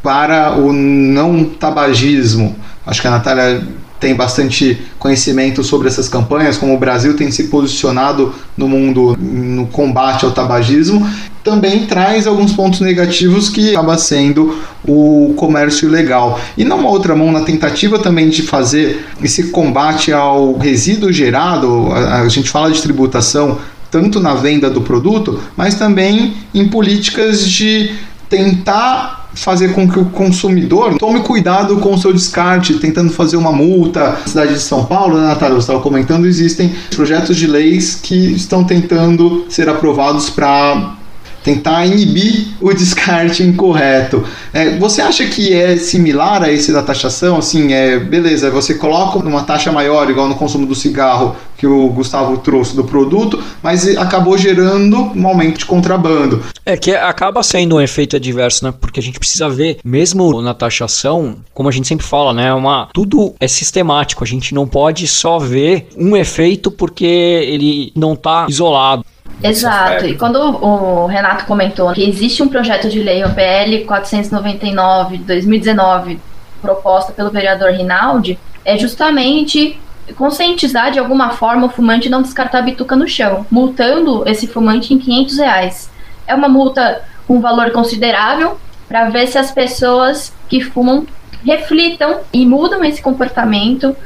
para 0.03 0.53
o 0.53 0.71
não 0.71 1.45
tabagismo, 1.45 2.55
acho 2.85 3.01
que 3.01 3.09
a 3.09 3.11
Natália 3.11 3.67
tem 4.03 4.17
bastante 4.17 4.83
conhecimento 4.99 5.63
sobre 5.63 5.87
essas 5.87 6.09
campanhas, 6.09 6.59
como 6.59 6.75
o 6.75 6.79
Brasil 6.79 7.15
tem 7.15 7.31
se 7.31 7.45
posicionado 7.45 8.35
no 8.57 8.67
mundo 8.67 9.17
no 9.17 9.69
combate 9.69 10.25
ao 10.25 10.33
tabagismo, 10.33 11.09
também 11.45 11.87
traz 11.87 12.27
alguns 12.27 12.53
pontos 12.53 12.81
negativos 12.81 13.49
que 13.49 13.71
acaba 13.71 13.97
sendo 13.97 14.59
o 14.85 15.33
comércio 15.37 15.89
ilegal. 15.89 16.41
E 16.59 16.65
numa 16.65 16.89
outra 16.89 17.15
mão, 17.15 17.31
na 17.31 17.43
tentativa 17.43 17.97
também 17.97 18.29
de 18.29 18.43
fazer 18.43 19.07
esse 19.23 19.51
combate 19.51 20.13
ao 20.13 20.59
resíduo 20.59 21.13
gerado, 21.13 21.93
a, 21.93 22.29
gente 22.29 22.51
fala 22.51 22.73
de 22.73 22.83
tributação 22.83 23.59
tanto 23.89 24.19
na 24.19 24.35
venda 24.35 24.69
do 24.69 24.81
produto, 24.81 25.39
mas 25.57 25.77
também 25.77 26.35
em 26.53 26.67
políticas 26.67 27.47
de 27.47 27.95
tentar 28.29 29.22
fazer 29.35 29.73
com 29.73 29.89
que 29.89 29.99
o 29.99 30.07
consumidor 30.07 30.99
tome 30.99 31.21
cuidado 31.21 31.77
com 31.79 31.95
o 31.95 31.99
seu 31.99 32.13
descarte, 32.13 32.75
tentando 32.75 33.13
fazer 33.13 33.37
uma 33.37 33.53
multa. 33.53 34.11
Na 34.13 34.27
cidade 34.27 34.55
de 34.55 34.61
São 34.61 34.85
Paulo, 34.85 35.19
né, 35.19 35.27
Natália, 35.27 35.55
você 35.55 35.63
estava 35.63 35.81
comentando, 35.81 36.27
existem 36.27 36.73
projetos 36.95 37.37
de 37.37 37.47
leis 37.47 37.95
que 37.95 38.33
estão 38.33 38.65
tentando 38.65 39.47
ser 39.49 39.69
aprovados 39.69 40.31
para 40.31 40.97
tentar 41.43 41.85
inibir 41.87 42.49
o 42.61 42.73
descarte 42.73 43.43
incorreto. 43.43 44.25
É, 44.53 44.79
você 44.79 45.03
acha 45.03 45.27
que 45.27 45.53
é 45.53 45.77
similar 45.77 46.43
a 46.43 46.53
esse 46.53 46.73
da 46.73 46.83
taxação? 46.83 47.39
Assim, 47.39 47.73
é 47.73 47.99
beleza, 47.99 48.51
você 48.51 48.75
coloca 48.75 49.19
uma 49.19 49.43
taxa 49.43 49.73
maior, 49.73 50.09
igual 50.09 50.29
no 50.29 50.37
consumo 50.37 50.67
do 50.67 50.75
cigarro 50.75 51.35
que 51.63 51.67
o 51.69 51.89
Gustavo 51.91 52.39
trouxe 52.39 52.75
do 52.75 52.83
produto, 52.83 53.41
mas 53.63 53.97
acabou 53.97 54.37
gerando 54.37 55.13
um 55.15 55.29
aumento 55.29 55.59
de 55.59 55.65
contrabando. 55.65 56.43
É 56.67 56.77
que 56.77 56.91
acaba 56.91 57.41
sendo 57.41 57.77
um 57.77 57.81
efeito 57.81 58.17
adverso, 58.17 58.65
né? 58.65 58.75
Porque 58.81 58.99
a 58.99 59.03
gente 59.03 59.17
precisa 59.17 59.49
ver, 59.49 59.79
mesmo 59.85 60.43
na 60.43 60.55
taxação, 60.55 61.37
como 61.55 61.69
a 61.69 61.73
gente 61.73 61.87
sempre 61.87 62.05
fala, 62.05 62.33
né? 62.33 62.53
Uma, 62.53 62.89
tudo 62.93 63.37
é 63.39 63.47
sistemático. 63.47 64.25
A 64.25 64.27
gente 64.27 64.53
não 64.53 64.67
pode 64.67 65.07
só 65.07 65.39
ver 65.39 65.87
um 65.97 66.17
efeito 66.17 66.69
porque 66.69 67.05
ele 67.05 67.93
não 67.95 68.15
está 68.15 68.47
isolado. 68.49 69.05
Exato. 69.41 70.05
E 70.05 70.17
quando 70.17 70.39
o 70.41 71.07
Renato 71.07 71.45
comentou 71.47 71.93
que 71.93 72.03
existe 72.03 72.43
um 72.43 72.49
projeto 72.49 72.89
de 72.89 72.99
lei, 72.99 73.23
o 73.23 73.33
PL 73.33 73.85
499 73.85 75.19
de 75.19 75.23
2019, 75.23 76.19
proposta 76.61 77.13
pelo 77.13 77.31
vereador 77.31 77.71
Rinaldi, 77.71 78.37
é 78.65 78.77
justamente 78.77 79.79
conscientizar 80.17 80.91
de 80.91 80.99
alguma 80.99 81.31
forma 81.31 81.67
o 81.67 81.71
fumante 81.71 82.09
não 82.09 82.23
descartar 82.23 82.59
a 82.59 82.63
bituca 82.63 82.97
no 82.97 83.09
chão, 83.09 83.47
multando 83.51 84.29
esse 84.29 84.47
fumante 84.47 84.93
em 84.93 84.99
500 84.99 85.39
reais. 85.39 85.91
É 86.27 86.35
uma 86.35 86.49
multa 86.49 87.03
com 87.27 87.41
valor 87.41 87.71
considerável 87.71 88.59
para 88.89 89.09
ver 89.09 89.27
se 89.27 89.39
as 89.39 89.51
pessoas 89.51 90.33
que 90.49 90.61
fumam 90.61 91.07
reflitam 91.45 92.21
e 92.33 92.47
mudam 92.47 92.85
esse 92.85 93.03
comportamento, 93.03 93.97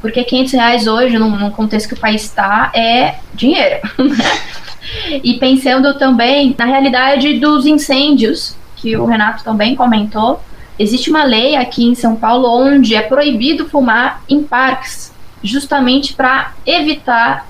porque 0.00 0.24
500 0.24 0.52
reais 0.52 0.86
hoje, 0.86 1.18
num, 1.18 1.50
contexto 1.50 1.88
que 1.88 1.94
o 1.94 2.00
país 2.00 2.24
está, 2.24 2.70
é 2.74 3.16
dinheiro. 3.34 3.80
Né? 3.98 5.20
E 5.24 5.34
pensando 5.34 5.98
também 5.98 6.54
na 6.56 6.64
realidade 6.64 7.40
dos 7.40 7.66
incêndios, 7.66 8.56
que 8.76 8.96
o 8.96 9.04
Renato 9.04 9.42
também 9.42 9.74
comentou, 9.74 10.40
existe 10.78 11.10
uma 11.10 11.24
lei 11.24 11.56
aqui 11.56 11.84
em 11.84 11.96
São 11.96 12.14
Paulo 12.14 12.48
onde 12.48 12.94
é 12.94 13.02
proibido 13.02 13.68
fumar 13.68 14.22
em 14.28 14.44
parques, 14.44 15.12
justamente 15.42 16.14
para 16.14 16.52
evitar 16.64 17.46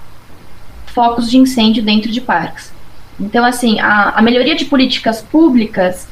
focos 0.86 1.30
de 1.30 1.38
incêndio 1.38 1.82
dentro 1.82 2.10
de 2.10 2.20
parques. 2.20 2.72
Então, 3.18 3.44
assim, 3.44 3.80
a, 3.80 4.10
a 4.16 4.22
melhoria 4.22 4.54
de 4.54 4.64
políticas 4.64 5.22
públicas 5.22 6.06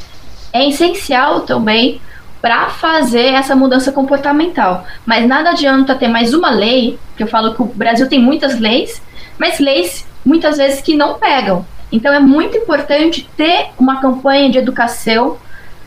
é 0.52 0.68
essencial 0.68 1.40
também 1.40 2.00
para 2.40 2.68
fazer 2.68 3.32
essa 3.32 3.56
mudança 3.56 3.90
comportamental. 3.90 4.86
Mas 5.06 5.26
nada 5.26 5.50
adianta 5.50 5.94
ter 5.94 6.08
mais 6.08 6.34
uma 6.34 6.50
lei, 6.50 6.98
que 7.16 7.22
eu 7.22 7.26
falo 7.26 7.54
que 7.54 7.62
o 7.62 7.66
Brasil 7.66 8.08
tem 8.08 8.20
muitas 8.20 8.60
leis, 8.60 9.02
mas 9.38 9.58
leis 9.58 10.06
muitas 10.24 10.58
vezes 10.58 10.80
que 10.80 10.94
não 10.94 11.14
pegam. 11.14 11.64
Então 11.90 12.12
é 12.12 12.20
muito 12.20 12.56
importante 12.56 13.28
ter 13.36 13.68
uma 13.78 14.00
campanha 14.00 14.50
de 14.50 14.58
educação. 14.58 15.38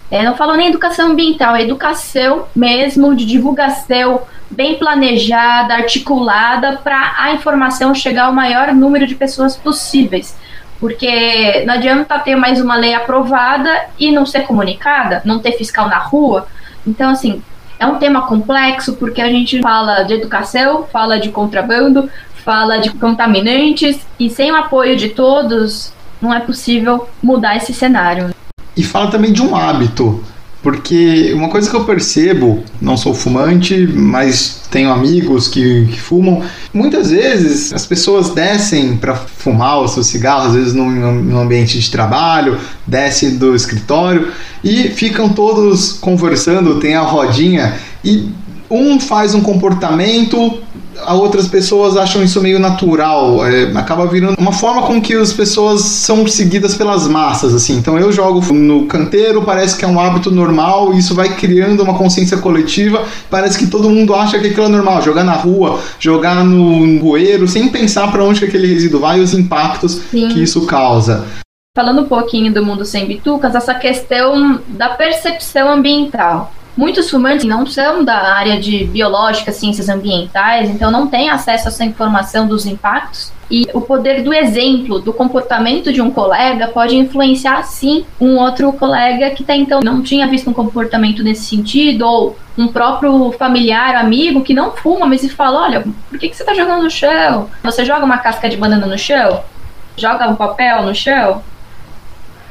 É, 0.10 0.24
não 0.24 0.36
falo 0.36 0.56
nem 0.56 0.70
educação 0.70 1.12
ambiental, 1.12 1.56
é 1.56 1.64
educação 1.64 2.46
mesmo, 2.56 3.14
de 3.14 3.26
divulgação 3.26 4.22
bem 4.50 4.76
planejada, 4.76 5.74
articulada, 5.74 6.78
para 6.78 7.16
a 7.18 7.34
informação 7.34 7.94
chegar 7.94 8.26
ao 8.26 8.34
maior 8.34 8.74
número 8.74 9.06
de 9.06 9.16
pessoas 9.16 9.58
possíveis. 9.58 10.38
Porque 10.80 11.64
não 11.66 11.74
adianta 11.74 12.20
ter 12.20 12.36
mais 12.36 12.62
uma 12.62 12.76
lei 12.76 12.94
aprovada 12.94 13.70
e 14.00 14.12
não 14.12 14.26
ser 14.26 14.42
comunicada, 14.42 15.22
não 15.26 15.40
ter 15.40 15.54
fiscal 15.54 15.90
na 15.90 15.98
rua. 15.98 16.48
Então, 16.86 17.10
assim, 17.10 17.42
é 17.80 17.86
um 17.86 17.96
tema 17.96 18.28
complexo 18.28 18.96
porque 18.96 19.22
a 19.22 19.30
gente 19.30 19.60
fala 19.62 20.04
de 20.04 20.14
educação, 20.14 20.84
fala 20.86 21.20
de 21.20 21.30
contrabando, 21.30 22.10
fala 22.46 22.78
de 22.78 22.92
contaminantes 22.92 24.00
e 24.20 24.30
sem 24.30 24.52
o 24.52 24.56
apoio 24.56 24.96
de 24.96 25.10
todos 25.10 25.92
não 26.22 26.34
é 26.34 26.40
possível 26.40 27.10
mudar 27.22 27.58
esse 27.58 27.74
cenário. 27.74 28.34
E 28.78 28.84
fala 28.84 29.10
também 29.10 29.34
de 29.34 29.42
um 29.42 29.56
hábito, 29.56 30.24
porque 30.62 31.34
uma 31.34 31.50
coisa 31.50 31.70
que 31.70 31.76
eu 31.76 31.84
percebo, 31.84 32.64
não 32.80 32.96
sou 32.96 33.14
fumante, 33.14 33.88
mas 33.88 34.62
tenho 34.70 34.92
amigos 34.92 35.48
que, 35.48 35.88
que 35.88 36.00
fumam, 36.00 36.44
muitas 36.74 37.10
vezes 37.10 37.74
as 37.74 37.86
pessoas 37.86 38.30
descem 38.30 38.98
para 38.98 39.16
fumar 39.16 39.80
o 39.80 39.88
seu 39.88 40.04
cigarro, 40.04 40.48
às 40.48 40.54
vezes 40.54 40.74
num 40.74 41.40
ambiente 41.40 41.80
de 41.80 41.90
trabalho, 41.90 42.60
descem 42.86 43.38
do 43.38 43.56
escritório 43.56 44.32
e 44.64 44.90
ficam 44.90 45.30
todos 45.30 45.94
conversando, 45.94 46.80
tem 46.80 46.96
a 46.96 47.02
rodinha 47.02 47.76
e 48.04 48.30
um 48.70 49.00
faz 49.00 49.34
um 49.34 49.42
comportamento 49.42 50.60
outras 51.10 51.48
pessoas 51.48 51.96
acham 51.96 52.24
isso 52.24 52.42
meio 52.42 52.60
natural, 52.60 53.46
é, 53.46 53.63
acaba 53.75 54.06
virando 54.08 54.38
uma 54.39 54.51
forma 54.51 54.82
com 54.84 55.01
que 55.01 55.13
as 55.13 55.34
pessoas 55.34 55.82
são 55.82 56.27
seguidas 56.27 56.75
pelas 56.75 57.08
massas, 57.08 57.54
assim. 57.54 57.77
Então 57.77 57.98
eu 57.98 58.12
jogo 58.12 58.42
no 58.54 58.86
canteiro, 58.86 59.44
parece 59.44 59.77
que 59.77 59.86
é 59.86 59.88
um 59.88 60.00
hábito 60.00 60.32
normal, 60.32 60.94
e 60.94 61.00
isso 61.00 61.13
vai 61.13 61.36
criando 61.36 61.84
uma 61.84 61.98
consciência 61.98 62.38
coletiva, 62.38 63.04
parece 63.30 63.58
que 63.58 63.68
todo 63.68 63.89
mundo 63.89 64.13
acha 64.16 64.39
que 64.39 64.48
aquilo 64.48 64.66
é 64.66 64.70
normal, 64.70 65.01
jogar 65.01 65.24
na 65.24 65.34
rua, 65.34 65.80
jogar 66.00 66.44
no 66.44 67.00
bueiro, 67.00 67.48
sem 67.48 67.70
pensar 67.70 68.12
para 68.12 68.24
onde 68.24 68.39
que 68.39 68.46
aquele 68.46 68.68
resíduo 68.68 69.00
vai 69.00 69.20
e 69.20 69.22
os 69.22 69.34
impactos 69.34 70.01
Sim. 70.12 70.30
que 70.30 70.42
isso 70.42 70.66
causa. 70.66 71.25
Falando 71.75 72.01
um 72.01 72.08
pouquinho 72.08 72.51
do 72.51 72.66
mundo 72.66 72.84
sem 72.84 73.06
bitucas, 73.06 73.54
essa 73.54 73.75
questão 73.75 74.60
da 74.68 74.89
percepção 74.89 75.72
ambiental. 75.72 76.51
Muitos 76.78 77.10
fumantes 77.10 77.46
não 77.46 77.66
são 77.66 78.06
da 78.06 78.34
área 78.34 78.60
de 78.60 78.86
biológica, 78.86 79.52
ciências 79.52 79.90
ambientais, 79.90 80.70
então 80.70 80.92
não 80.92 81.08
têm 81.08 81.30
acesso 81.30 81.68
a 81.68 81.72
essa 81.72 81.84
informação 81.84 82.48
dos 82.48 82.66
impactos. 82.66 83.36
E 83.50 83.66
o 83.74 83.80
poder 83.80 84.24
do 84.24 84.34
exemplo, 84.34 85.00
do 85.00 85.14
comportamento 85.14 85.92
de 85.92 86.02
um 86.02 86.12
colega, 86.12 86.68
pode 86.68 86.98
influenciar 86.98 87.64
sim 87.64 88.06
um 88.20 88.38
outro 88.38 88.72
colega 88.74 89.32
que 89.32 89.42
até 89.42 89.56
então 89.56 89.80
não 89.80 90.02
tinha 90.02 90.28
visto 90.28 90.50
um 90.50 90.54
comportamento 90.54 91.24
nesse 91.24 91.46
sentido, 91.46 92.06
ou 92.06 92.38
um 92.58 92.68
próprio 92.68 93.32
familiar, 93.32 93.96
amigo 93.96 94.44
que 94.44 94.54
não 94.54 94.72
fuma, 94.72 95.06
mas 95.06 95.24
e 95.24 95.30
fala: 95.30 95.64
Olha, 95.64 95.86
por 96.10 96.20
que, 96.20 96.28
que 96.28 96.36
você 96.36 96.44
está 96.44 96.54
jogando 96.54 96.84
no 96.84 96.90
chão? 96.92 97.50
Você 97.64 97.86
joga 97.86 98.06
uma 98.06 98.18
casca 98.18 98.50
de 98.50 98.58
banana 98.58 98.86
no 98.86 98.98
chão? 98.98 99.42
Joga 99.96 100.28
um 100.28 100.36
papel 100.36 100.84
no 100.84 100.94
chão? 100.94 101.42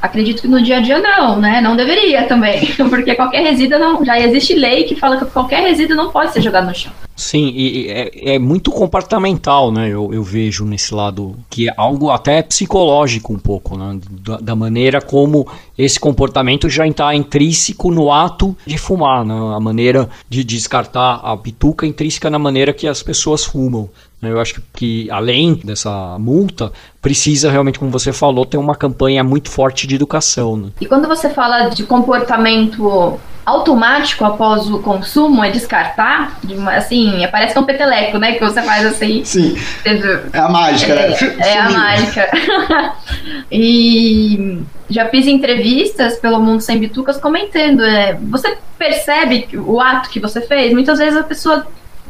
Acredito 0.07 0.43
que 0.43 0.49
no 0.49 0.63
dia 0.63 0.79
a 0.79 0.81
dia 0.81 0.99
não, 0.99 1.41
né? 1.41 1.61
Não 1.61 1.77
deveria 1.77 2.27
também, 2.27 2.67
porque 2.89 3.15
qualquer 3.15 3.43
resíduo 3.43 3.79
não. 3.79 4.05
Já 4.05 4.19
existe 4.19 4.55
lei 4.55 4.85
que 4.85 4.95
fala 4.95 5.17
que 5.17 5.27
qualquer 5.27 5.61
resíduo 5.63 5.97
não 5.97 6.11
pode 6.11 6.33
ser 6.33 6.41
jogado 6.41 6.67
no 6.67 6.75
chão. 6.75 6.93
Sim, 7.17 7.51
e 7.57 7.89
é, 7.89 8.35
é, 8.35 8.39
muito 8.39 8.71
comportamental, 8.71 9.73
né? 9.73 9.89
Eu, 9.89 10.13
eu, 10.13 10.23
vejo 10.23 10.67
nesse 10.67 10.95
lado 10.95 11.35
que 11.49 11.67
é 11.67 11.73
algo 11.75 12.11
até 12.11 12.43
psicológico 12.43 13.33
um 13.33 13.39
pouco, 13.39 13.77
né? 13.77 13.99
Da, 14.23 14.37
da 14.37 14.55
maneira 14.55 15.01
como 15.01 15.49
esse 15.79 15.99
comportamento 15.99 16.69
já 16.69 16.87
está 16.87 17.15
intrínseco 17.15 17.91
no 17.91 18.13
ato 18.13 18.55
de 18.67 18.77
fumar, 18.77 19.25
né? 19.25 19.35
A 19.57 19.59
maneira 19.59 20.11
de 20.29 20.45
descartar 20.45 21.21
a 21.25 21.35
bituca 21.35 21.87
intrínseca 21.87 22.29
na 22.29 22.39
maneira 22.39 22.75
que 22.75 22.87
as 22.87 23.03
pessoas 23.03 23.45
fumam. 23.45 23.89
Né? 24.27 24.33
Eu 24.33 24.41
acho 24.41 24.63
que, 24.73 25.11
além 25.11 25.55
dessa 25.55 26.19
multa, 26.19 26.73
precisa 27.01 27.51
realmente, 27.51 27.79
como 27.79 27.91
você 27.91 28.13
falou, 28.13 28.45
ter 28.45 28.57
uma 28.57 28.75
campanha 28.75 29.23
muito 29.23 29.51
forte 29.51 29.87
de 29.87 29.95
educação. 29.95 30.57
Né? 30.57 30.69
E 30.81 30.87
quando 30.87 31.07
você 31.07 31.31
fala 31.31 31.69
de 31.69 31.85
comportamento 31.85 33.19
automático 33.47 34.25
após 34.25 34.69
o 34.69 34.81
consumo, 34.81 35.45
é 35.45 35.51
descartar, 35.51 36.41
assim, 36.77 37.25
parece 37.31 37.53
que 37.53 37.59
é 37.59 37.61
um 37.61 37.65
peteleco, 37.65 38.19
né? 38.19 38.33
Que 38.33 38.41
você 38.41 38.61
faz 38.61 38.85
assim. 38.85 39.25
Sim. 39.25 39.57
É 40.33 40.39
a 40.39 40.49
mágica, 40.49 40.93
é, 40.93 41.09
né? 41.09 41.37
É 41.39 41.59
a 41.61 41.71
mágica. 41.71 42.31
e 43.53 44.59
já 44.91 45.09
fiz 45.09 45.29
entrevistas 45.29 46.17
pelo 46.17 46.41
Mundo 46.41 46.61
Sem 46.61 46.79
Bitucas 46.79 47.19
comentando. 47.19 47.85
É, 47.85 48.15
você 48.15 48.59
percebe 48.77 49.49
o 49.55 49.81
ato 49.81 50.11
que 50.11 50.19
você 50.19 50.41
fez? 50.41 50.73
Muitas 50.73 50.99
vezes 50.99 51.17
a 51.17 51.23
pessoa 51.23 51.65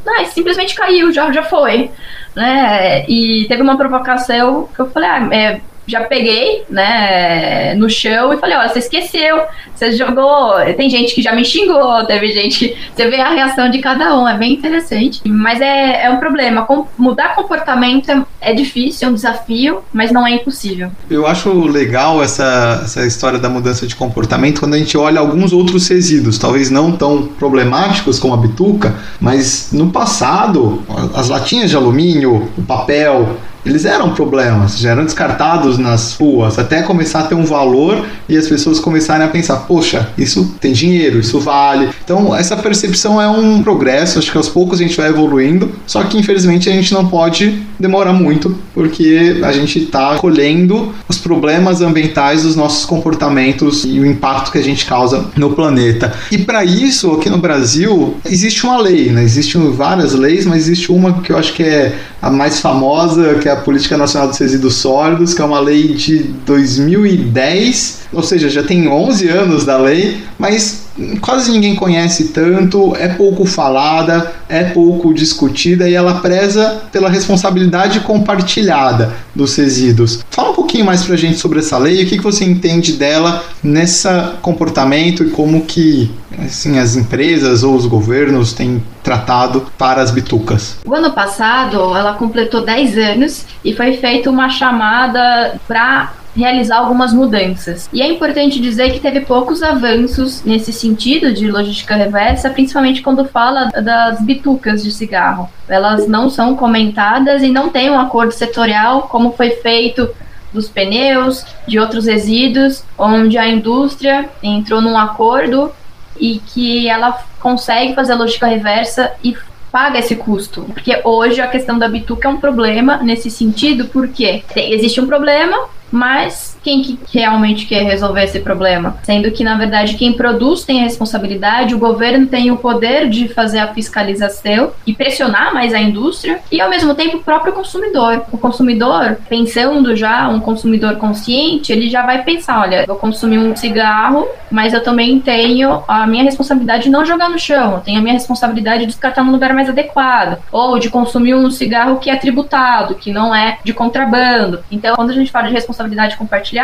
não, 0.07 0.25
simplesmente 0.27 0.75
caiu, 0.75 1.13
já, 1.13 1.31
já 1.33 1.43
foi. 1.43 1.91
Né? 2.35 3.05
E 3.09 3.45
teve 3.49 3.61
uma 3.61 3.77
provocação 3.77 4.69
que 4.75 4.81
eu 4.81 4.89
falei, 4.91 5.09
ah, 5.09 5.29
é, 5.35 5.61
já 5.87 6.03
peguei, 6.03 6.65
né, 6.69 7.75
no 7.75 7.89
chão 7.89 8.33
e 8.33 8.37
falei, 8.39 8.57
olha, 8.57 8.69
você 8.69 8.81
esqueceu, 8.81 9.41
você 9.75 9.93
jogou. 9.93 10.55
Tem 10.77 10.91
gente 10.91 11.15
que 11.15 11.23
já 11.23 11.35
me 11.35 11.45
xingou, 11.45 12.05
teve 12.07 12.33
gente 12.33 12.59
que. 12.59 12.77
Você 12.95 13.09
vê 13.09 13.21
a 13.21 13.31
reação 13.31 13.71
de 13.71 13.79
cada 13.79 14.19
um, 14.19 14.29
é 14.29 14.37
bem 14.37 14.55
interessante. 14.55 15.21
Mas 15.25 15.61
é, 15.61 16.05
é 16.05 16.11
um 16.11 16.19
problema. 16.19 16.65
Com, 16.65 16.87
mudar 16.99 17.35
comportamento 17.35 18.11
é, 18.11 18.23
é 18.41 18.55
difícil, 18.55 19.09
é 19.09 19.11
um 19.11 19.15
desafio, 19.15 19.81
mas 19.93 20.11
não 20.11 20.27
é 20.27 20.33
impossível. 20.33 20.91
Eu 21.11 21.27
acho 21.27 21.53
legal 21.67 22.23
essa, 22.23 22.81
essa 22.85 23.07
história 23.07 23.39
da 23.39 23.49
mudança 23.49 23.87
de 23.87 23.95
comportamento 23.95 24.61
quando 24.61 24.75
a 24.75 24.79
gente 24.79 24.97
olha 24.97 25.21
alguns 25.21 25.53
outros 25.53 25.87
resíduos, 25.89 26.39
talvez 26.39 26.71
não 26.71 26.93
tão 26.93 27.27
problemáticos 27.27 28.19
como 28.19 28.35
a 28.35 28.37
bituca, 28.37 28.95
mas 29.21 29.71
no 29.73 29.91
passado, 29.91 30.83
as 31.15 31.29
latinhas 31.29 31.71
de 31.71 31.77
alumínio, 31.77 32.51
o 32.57 32.63
papel, 32.63 33.37
eles 33.67 33.85
eram 33.85 34.15
problemas, 34.15 34.79
já 34.79 34.91
eram 34.91 35.05
descartados 35.05 35.77
nas 35.77 36.15
ruas, 36.15 36.59
até 36.59 36.83
começar 36.83 37.21
a 37.21 37.23
ter 37.25 37.35
um 37.35 37.45
valor 37.45 38.05
e 38.29 38.37
as 38.37 38.47
pessoas 38.47 38.79
começarem 38.79 39.27
a 39.27 39.29
pensar, 39.29 39.57
poxa, 39.59 40.09
isso 40.17 40.55
tem 40.61 40.73
dinheiro, 40.73 41.19
isso 41.19 41.41
vale. 41.41 41.89
Então, 42.05 42.35
essa 42.35 42.57
percepção 42.57 43.21
é 43.21 43.29
um 43.29 43.63
progresso, 43.63 44.19
acho 44.19 44.31
que 44.31 44.37
aos 44.37 44.49
poucos 44.49 44.81
a 44.81 44.83
gente 44.83 44.97
vai 44.97 45.09
evoluindo, 45.09 45.71
só 45.87 46.05
que 46.05 46.17
infelizmente 46.17 46.69
a 46.69 46.73
gente 46.73 46.93
não 46.95 47.09
pode 47.09 47.63
demorar 47.79 48.13
muito, 48.13 48.57
porque 48.73 49.41
a 49.43 49.53
gente 49.53 49.81
está 49.81 50.17
colhendo 50.17 50.95
os 51.09 51.19
problemas 51.19 51.81
ambientais 51.81 52.43
dos 52.43 52.55
nossos 52.55 52.85
comportamentos 52.85 53.85
e 53.85 53.99
o 53.99 54.07
impacto 54.07 54.53
que 54.53 54.59
a 54.59 54.63
gente 54.63 54.87
causa 54.87 55.27
no 55.37 55.51
planeta. 55.51 56.13
E 56.31 56.39
para 56.39 56.65
isso, 56.65 57.13
aqui 57.13 57.29
no 57.29 57.39
Brasil, 57.39 58.17
existe 58.25 58.65
uma 58.65 58.79
lei, 58.79 59.11
né? 59.11 59.23
Existem 59.23 59.71
várias 59.73 60.13
leis, 60.13 60.47
mas 60.47 60.59
existe 60.59 60.93
uma 60.93 61.21
que 61.21 61.33
eu 61.33 61.39
acho 61.39 61.53
que 61.53 61.63
é 61.63 61.99
a 62.21 62.31
mais 62.31 62.61
famosa, 62.61 63.35
que 63.35 63.49
é 63.49 63.56
a 63.57 63.61
Política 63.61 63.97
Nacional 63.97 64.29
dos 64.29 64.39
Resíduos 64.39 64.75
Sólidos, 64.75 65.35
que 65.35 65.41
é 65.41 65.45
uma 65.45 65.61
lei 65.61 65.95
de 65.95 66.19
2010, 66.47 68.03
ou 68.13 68.23
seja, 68.23 68.49
já 68.49 68.63
tem 68.63 68.89
11 68.89 69.29
anos 69.29 69.65
da 69.65 69.79
lei, 69.79 70.23
mas 70.39 70.86
quase 71.21 71.51
ninguém 71.51 71.75
conhece 71.75 72.29
tanto, 72.29 72.95
é 72.97 73.09
pouco 73.09 73.45
falada, 73.45 74.33
é 74.49 74.65
pouco 74.65 75.13
discutida 75.13 75.89
e 75.89 75.95
ela 75.95 76.21
preza 76.21 76.83
pela 76.93 77.09
responsabilidade 77.09 78.01
compartilhada 78.01 79.13
dos 79.35 79.57
resíduos. 79.57 80.25
Fala 80.31 80.51
um 80.51 80.55
pouquinho 80.55 80.85
mais 80.85 81.05
pra 81.05 81.17
gente 81.17 81.39
sobre 81.39 81.59
essa 81.59 81.79
lei, 81.79 82.05
o 82.05 82.07
que, 82.07 82.17
que 82.17 82.25
você 82.25 82.45
entende 82.45 82.93
dela 82.93 83.45
nesse 83.63 84.09
comportamento 84.41 85.25
e 85.25 85.31
como 85.31 85.63
que 85.63 86.11
assim, 86.45 86.79
as 86.79 86.97
empresas 86.97 87.63
ou 87.63 87.75
os 87.75 87.87
governos 87.87 88.53
têm 88.53 88.83
tratado 89.03 89.67
para 89.79 90.03
as 90.03 90.11
bitucas. 90.11 90.79
O 90.85 90.95
ano 90.95 91.13
passado 91.13 91.77
ela 91.97 92.15
completou 92.15 92.65
10 92.65 92.99
anos 92.99 93.45
e 93.65 93.75
foi 93.75 93.97
feita 93.97 94.31
uma 94.31 94.49
chamada 94.49 95.59
para 95.67 96.13
realizar 96.37 96.79
algumas 96.79 97.13
mudanças. 97.13 97.89
E 97.93 98.03
é 98.03 98.07
importante 98.07 98.61
dizer 98.61 98.93
que 98.93 99.01
teve 99.01 99.21
poucos 99.21 99.63
avanços 99.63 100.45
nesse 100.45 100.73
sentido 100.73 101.33
de 101.33 101.51
logística 101.51 101.97
reversa, 101.97 102.51
principalmente 102.51 103.03
quando 103.03 103.25
fala 103.25 103.67
das 103.71 104.21
bitucas 104.21 104.83
de 104.83 104.93
cigarro. 104.93 105.49
Elas 105.69 106.07
não 106.07 106.29
são 106.29 106.55
comentadas 106.55 107.43
e 107.43 107.49
não 107.49 107.71
tem 107.71 107.91
um 107.91 107.99
acordo 107.99 108.33
setorial 108.33 109.03
como 109.03 109.33
foi 109.33 109.51
feito 109.51 110.09
dos 110.53 110.69
pneus, 110.69 111.45
de 111.67 111.79
outros 111.79 112.07
resíduos, 112.07 112.85
onde 112.97 113.37
a 113.37 113.49
indústria 113.49 114.29
entrou 114.43 114.81
num 114.81 114.97
acordo 114.97 115.73
e 116.19 116.39
que 116.39 116.89
ela 116.89 117.19
consegue 117.41 117.95
fazer 117.95 118.13
a 118.13 118.17
logística 118.17 118.47
reversa 118.47 119.13
e 119.23 119.37
paga 119.71 119.99
esse 119.99 120.17
custo. 120.17 120.63
Porque 120.73 121.01
hoje 121.05 121.41
a 121.41 121.47
questão 121.47 121.79
da 121.79 121.89
bituca 121.89 122.29
é 122.29 122.31
um 122.31 122.39
problema 122.39 122.97
nesse 122.99 123.31
sentido, 123.31 123.87
porque 123.87 124.43
existe 124.57 125.01
um 125.01 125.07
problema, 125.07 125.69
mas 125.91 126.56
quem 126.67 126.83
que 126.83 126.99
realmente 127.13 127.65
quer 127.65 127.85
resolver 127.85 128.25
esse 128.25 128.41
problema? 128.41 128.97
Sendo 129.05 129.31
que, 129.31 129.45
na 129.45 129.57
verdade, 129.57 129.95
quem 129.95 130.15
produz 130.15 130.65
tem 130.65 130.81
a 130.81 130.83
responsabilidade, 130.83 131.77
o 131.77 131.79
governo 131.79 132.27
tem 132.27 132.51
o 132.51 132.57
poder 132.57 133.09
de 133.09 133.29
fazer 133.29 133.61
a 133.61 133.73
fiscalização 133.73 134.73
e 134.85 134.93
pressionar 134.93 135.55
mais 135.55 135.73
a 135.73 135.79
indústria 135.79 136.41
e, 136.51 136.61
ao 136.61 136.69
mesmo 136.69 136.93
tempo, 136.93 137.19
o 137.19 137.23
próprio 137.23 137.53
consumidor. 137.53 138.25
O 138.33 138.39
consumidor, 138.39 139.17
pensando 139.29 139.95
já, 139.95 140.29
um 140.29 140.41
consumidor 140.41 140.97
consciente, 140.97 141.71
ele 141.71 141.89
já 141.89 142.05
vai 142.05 142.25
pensar: 142.25 142.63
olha, 142.63 142.85
vou 142.85 142.97
consumir 142.97 143.39
um 143.39 143.55
cigarro, 143.55 144.27
mas 144.51 144.75
eu 144.75 144.83
também 144.83 145.21
tenho 145.21 145.85
a 145.87 146.05
minha 146.05 146.25
responsabilidade 146.25 146.85
de 146.85 146.91
não 146.91 147.05
jogar 147.05 147.29
no 147.29 147.39
chão, 147.39 147.75
eu 147.75 147.81
tenho 147.81 148.01
a 148.01 148.03
minha 148.03 148.15
responsabilidade 148.15 148.81
de 148.81 148.87
descartar 148.87 149.23
no 149.23 149.31
lugar 149.31 149.55
mais 149.55 149.69
adequado, 149.69 150.39
ou 150.51 150.81
de 150.81 150.91
consumir 150.91 151.37
um 151.37 151.49
cigarro 151.49 152.01
que 152.01 152.11
é 152.11 152.17
tributado, 152.17 152.97
que 152.97 153.13
não 153.13 153.33
é 153.33 153.59
de 153.63 153.73
contrabando. 153.73 154.65
Então, 154.69 154.97
quando 154.97 155.11
a 155.11 155.15
gente 155.15 155.31
fala 155.31 155.47
de 155.47 155.55
responsabilidade 155.55 156.17
compartilhada, 156.17 156.56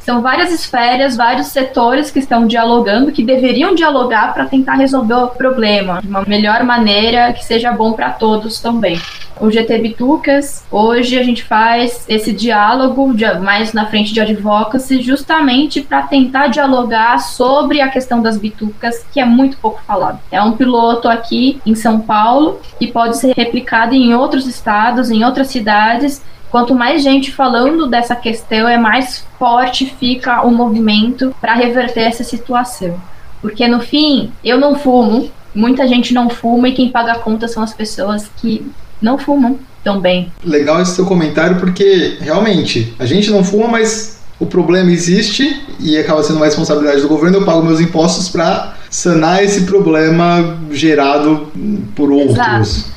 são 0.00 0.20
várias 0.20 0.52
esferas, 0.52 1.16
vários 1.16 1.48
setores 1.48 2.10
que 2.10 2.18
estão 2.18 2.46
dialogando, 2.46 3.12
que 3.12 3.22
deveriam 3.22 3.74
dialogar 3.74 4.32
para 4.34 4.46
tentar 4.46 4.74
resolver 4.74 5.14
o 5.14 5.28
problema 5.28 6.00
de 6.00 6.08
uma 6.08 6.22
melhor 6.22 6.62
maneira 6.64 7.32
que 7.32 7.44
seja 7.44 7.72
bom 7.72 7.92
para 7.92 8.10
todos 8.10 8.60
também. 8.60 9.00
O 9.40 9.50
GT 9.50 9.78
Bitucas, 9.78 10.64
hoje 10.70 11.18
a 11.18 11.22
gente 11.22 11.42
faz 11.42 12.04
esse 12.08 12.32
diálogo 12.32 13.12
de, 13.14 13.26
mais 13.40 13.72
na 13.72 13.86
frente 13.86 14.14
de 14.14 14.20
advocacy, 14.20 15.02
justamente 15.02 15.80
para 15.80 16.02
tentar 16.02 16.46
dialogar 16.48 17.18
sobre 17.18 17.80
a 17.80 17.88
questão 17.88 18.22
das 18.22 18.38
bitucas, 18.38 19.04
que 19.12 19.18
é 19.18 19.24
muito 19.24 19.56
pouco 19.56 19.82
falado. 19.84 20.20
É 20.30 20.40
um 20.40 20.52
piloto 20.52 21.08
aqui 21.08 21.60
em 21.66 21.74
São 21.74 22.00
Paulo 22.00 22.60
e 22.80 22.86
pode 22.86 23.16
ser 23.16 23.34
replicado 23.36 23.94
em 23.94 24.14
outros 24.14 24.46
estados, 24.46 25.10
em 25.10 25.24
outras 25.24 25.48
cidades, 25.48 26.22
Quanto 26.54 26.72
mais 26.72 27.02
gente 27.02 27.32
falando 27.32 27.88
dessa 27.88 28.14
questão, 28.14 28.68
é 28.68 28.78
mais 28.78 29.24
forte 29.40 29.92
fica 29.98 30.42
o 30.42 30.52
movimento 30.52 31.34
para 31.40 31.52
reverter 31.52 32.02
essa 32.02 32.22
situação. 32.22 32.94
Porque 33.42 33.66
no 33.66 33.80
fim, 33.80 34.30
eu 34.44 34.56
não 34.56 34.76
fumo, 34.76 35.32
muita 35.52 35.88
gente 35.88 36.14
não 36.14 36.30
fuma 36.30 36.68
e 36.68 36.72
quem 36.72 36.90
paga 36.90 37.10
a 37.10 37.18
conta 37.18 37.48
são 37.48 37.60
as 37.60 37.74
pessoas 37.74 38.30
que 38.36 38.64
não 39.02 39.18
fumam 39.18 39.58
também. 39.82 40.30
Legal 40.44 40.80
esse 40.80 40.94
seu 40.94 41.04
comentário 41.04 41.58
porque 41.58 42.18
realmente 42.20 42.94
a 43.00 43.04
gente 43.04 43.32
não 43.32 43.42
fuma, 43.42 43.66
mas 43.66 44.20
o 44.38 44.46
problema 44.46 44.92
existe 44.92 45.60
e 45.80 45.98
acaba 45.98 46.22
sendo 46.22 46.36
uma 46.36 46.46
responsabilidade 46.46 47.02
do 47.02 47.08
governo. 47.08 47.38
Eu 47.38 47.44
pago 47.44 47.64
meus 47.64 47.80
impostos 47.80 48.28
para 48.28 48.76
sanar 48.88 49.42
esse 49.42 49.62
problema 49.62 50.56
gerado 50.70 51.48
por 51.96 52.12
outros. 52.12 52.38
Exato. 52.38 52.93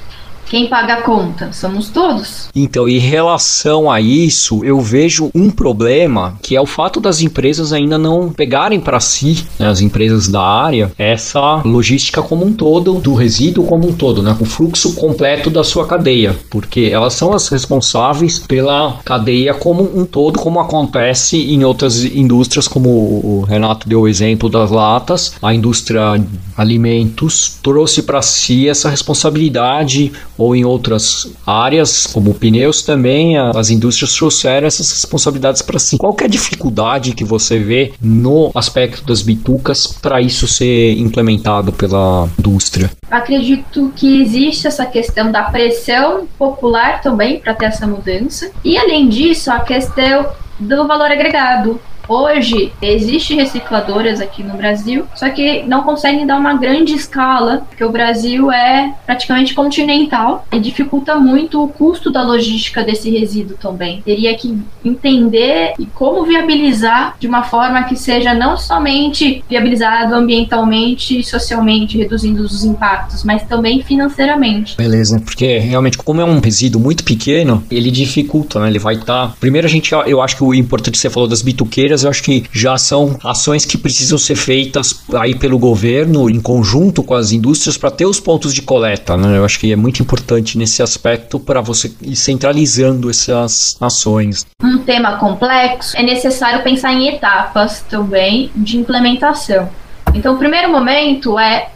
Quem 0.49 0.67
paga 0.67 0.95
a 0.95 1.01
conta? 1.01 1.51
Somos 1.51 1.89
todos. 1.89 2.49
Então, 2.55 2.87
em 2.87 2.99
relação 2.99 3.91
a 3.91 3.99
isso, 3.99 4.63
eu 4.63 4.79
vejo 4.79 5.29
um 5.35 5.49
problema 5.49 6.37
que 6.41 6.55
é 6.55 6.61
o 6.61 6.65
fato 6.65 6.99
das 6.99 7.21
empresas 7.21 7.73
ainda 7.73 7.97
não 7.97 8.29
pegarem 8.29 8.79
para 8.79 8.99
si, 8.99 9.45
né, 9.59 9.67
as 9.67 9.81
empresas 9.81 10.27
da 10.27 10.41
área, 10.41 10.91
essa 10.97 11.61
logística 11.65 12.21
como 12.21 12.45
um 12.45 12.53
todo, 12.53 12.95
do 12.95 13.13
resíduo 13.13 13.65
como 13.65 13.89
um 13.89 13.93
todo, 13.93 14.23
né, 14.23 14.35
o 14.39 14.45
fluxo 14.45 14.93
completo 14.95 15.49
da 15.49 15.63
sua 15.63 15.85
cadeia, 15.85 16.35
porque 16.49 16.89
elas 16.91 17.13
são 17.13 17.33
as 17.33 17.47
responsáveis 17.49 18.39
pela 18.39 18.99
cadeia 19.03 19.53
como 19.53 19.83
um 19.83 20.05
todo, 20.05 20.39
como 20.39 20.59
acontece 20.59 21.37
em 21.37 21.63
outras 21.63 22.03
indústrias, 22.03 22.67
como 22.67 22.89
o 22.89 23.45
Renato 23.47 23.87
deu 23.87 24.01
o 24.01 24.07
exemplo 24.07 24.49
das 24.49 24.71
latas, 24.71 25.33
a 25.41 25.53
indústria 25.53 26.21
alimentos 26.55 27.59
trouxe 27.61 28.01
para 28.01 28.21
si 28.21 28.67
essa 28.67 28.89
responsabilidade 28.89 30.11
ou 30.37 30.55
em 30.55 30.63
outras 30.63 31.31
áreas, 31.45 32.07
como 32.07 32.33
pneus 32.33 32.81
também, 32.81 33.37
as 33.37 33.69
indústrias 33.69 34.13
trouxeram 34.13 34.67
essas 34.67 34.91
responsabilidades 34.91 35.61
para 35.61 35.79
si. 35.79 35.97
Qual 35.97 36.15
é 36.21 36.25
a 36.25 36.27
dificuldade 36.27 37.13
que 37.13 37.23
você 37.23 37.59
vê 37.59 37.93
no 38.01 38.51
aspecto 38.53 39.05
das 39.05 39.21
bitucas 39.21 39.87
para 39.87 40.21
isso 40.21 40.47
ser 40.47 40.97
implementado 40.97 41.71
pela 41.71 42.29
indústria? 42.37 42.91
Acredito 43.09 43.91
que 43.95 44.21
existe 44.21 44.67
essa 44.67 44.85
questão 44.85 45.31
da 45.31 45.43
pressão 45.43 46.27
popular 46.37 47.01
também 47.01 47.39
para 47.39 47.53
ter 47.53 47.65
essa 47.65 47.87
mudança. 47.87 48.51
E 48.63 48.77
além 48.77 49.07
disso, 49.07 49.51
a 49.51 49.59
questão 49.59 50.27
do 50.59 50.87
valor 50.87 51.11
agregado. 51.11 51.79
Hoje, 52.07 52.71
existe 52.81 53.35
recicladoras 53.35 54.21
aqui 54.21 54.43
no 54.43 54.55
Brasil, 54.55 55.05
só 55.15 55.29
que 55.29 55.63
não 55.63 55.83
conseguem 55.83 56.25
dar 56.25 56.37
uma 56.37 56.55
grande 56.55 56.93
escala, 56.93 57.63
porque 57.67 57.83
o 57.83 57.91
Brasil 57.91 58.51
é 58.51 58.93
praticamente 59.05 59.53
continental 59.53 60.45
e 60.51 60.59
dificulta 60.59 61.15
muito 61.15 61.61
o 61.63 61.67
custo 61.67 62.11
da 62.11 62.23
logística 62.23 62.83
desse 62.83 63.09
resíduo 63.09 63.57
também. 63.57 64.01
Teria 64.05 64.35
que 64.35 64.57
entender 64.83 65.73
e 65.77 65.85
como 65.85 66.23
viabilizar 66.23 67.15
de 67.19 67.27
uma 67.27 67.43
forma 67.43 67.83
que 67.83 67.95
seja 67.95 68.33
não 68.33 68.55
somente 68.55 69.43
viabilizado 69.49 70.15
ambientalmente 70.15 71.19
e 71.19 71.23
socialmente, 71.23 71.97
reduzindo 71.97 72.41
os 72.41 72.63
impactos, 72.63 73.23
mas 73.23 73.43
também 73.43 73.81
financeiramente. 73.83 74.77
Beleza, 74.77 75.19
porque 75.19 75.57
realmente, 75.59 75.97
como 75.97 76.21
é 76.21 76.25
um 76.25 76.39
resíduo 76.39 76.81
muito 76.81 77.03
pequeno, 77.03 77.63
ele 77.69 77.91
dificulta, 77.91 78.59
né? 78.59 78.67
Ele 78.67 78.79
vai 78.79 78.95
estar. 78.95 79.27
Tá... 79.27 79.33
Primeiro, 79.39 79.67
a 79.67 79.69
gente, 79.69 79.91
eu 80.05 80.21
acho 80.21 80.37
que 80.37 80.43
o 80.43 80.53
importante 80.53 80.97
você 80.97 81.09
falou 81.09 81.27
das 81.27 81.41
bituqueiras 81.41 81.96
eu 82.03 82.09
acho 82.09 82.23
que 82.23 82.43
já 82.51 82.77
são 82.77 83.17
ações 83.23 83.65
que 83.65 83.77
precisam 83.77 84.17
ser 84.17 84.35
feitas 84.35 85.03
aí 85.13 85.35
pelo 85.35 85.57
governo 85.57 86.29
em 86.29 86.39
conjunto 86.39 87.03
com 87.03 87.13
as 87.13 87.31
indústrias 87.31 87.77
para 87.77 87.91
ter 87.91 88.05
os 88.05 88.19
pontos 88.19 88.53
de 88.53 88.61
coleta, 88.61 89.15
né? 89.17 89.37
Eu 89.37 89.45
acho 89.45 89.59
que 89.59 89.71
é 89.71 89.75
muito 89.75 90.01
importante 90.01 90.57
nesse 90.57 90.81
aspecto 90.81 91.39
para 91.39 91.61
você 91.61 91.91
ir 92.01 92.15
centralizando 92.15 93.09
essas 93.09 93.77
ações. 93.79 94.45
Um 94.63 94.79
tema 94.79 95.17
complexo, 95.17 95.97
é 95.97 96.03
necessário 96.03 96.63
pensar 96.63 96.93
em 96.93 97.07
etapas 97.07 97.81
também 97.81 98.51
de 98.55 98.77
implementação. 98.77 99.69
Então, 100.13 100.35
o 100.35 100.37
primeiro 100.37 100.71
momento 100.71 101.37
é 101.37 101.69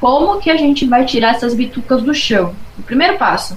como 0.00 0.40
que 0.40 0.50
a 0.50 0.56
gente 0.56 0.86
vai 0.86 1.04
tirar 1.04 1.34
essas 1.34 1.54
bitucas 1.54 2.02
do 2.02 2.14
chão? 2.14 2.54
O 2.78 2.82
primeiro 2.82 3.18
passo 3.18 3.56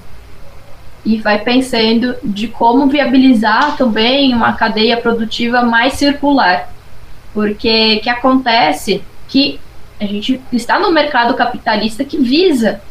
e 1.06 1.18
vai 1.18 1.40
pensando 1.40 2.16
de 2.24 2.48
como 2.48 2.88
viabilizar 2.88 3.76
também 3.76 4.34
uma 4.34 4.54
cadeia 4.54 4.98
produtiva 4.98 5.62
mais 5.64 5.94
circular. 5.94 6.70
Porque 7.34 7.98
que 7.98 8.10
acontece 8.10 9.04
que 9.28 9.60
a 10.00 10.06
gente 10.06 10.40
está 10.52 10.80
no 10.80 10.92
mercado 10.92 11.34
capitalista 11.34 12.04
que 12.04 12.18
visa 12.18 12.82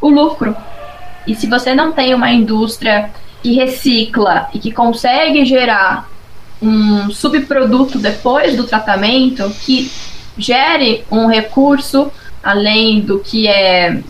o 0.00 0.08
lucro. 0.08 0.56
E 1.26 1.34
se 1.34 1.46
você 1.46 1.74
não 1.74 1.92
tem 1.92 2.14
uma 2.14 2.32
indústria 2.32 3.10
que 3.42 3.54
recicla 3.54 4.48
e 4.52 4.58
que 4.58 4.72
consegue 4.72 5.44
gerar 5.44 6.08
um 6.60 7.10
subproduto 7.10 7.98
depois 7.98 8.56
do 8.56 8.64
tratamento 8.64 9.50
que 9.64 9.90
gere 10.38 11.04
um 11.10 11.26
recurso 11.26 12.10
além 12.42 13.00
do 13.00 13.18
que 13.18 13.46
é 13.48 14.02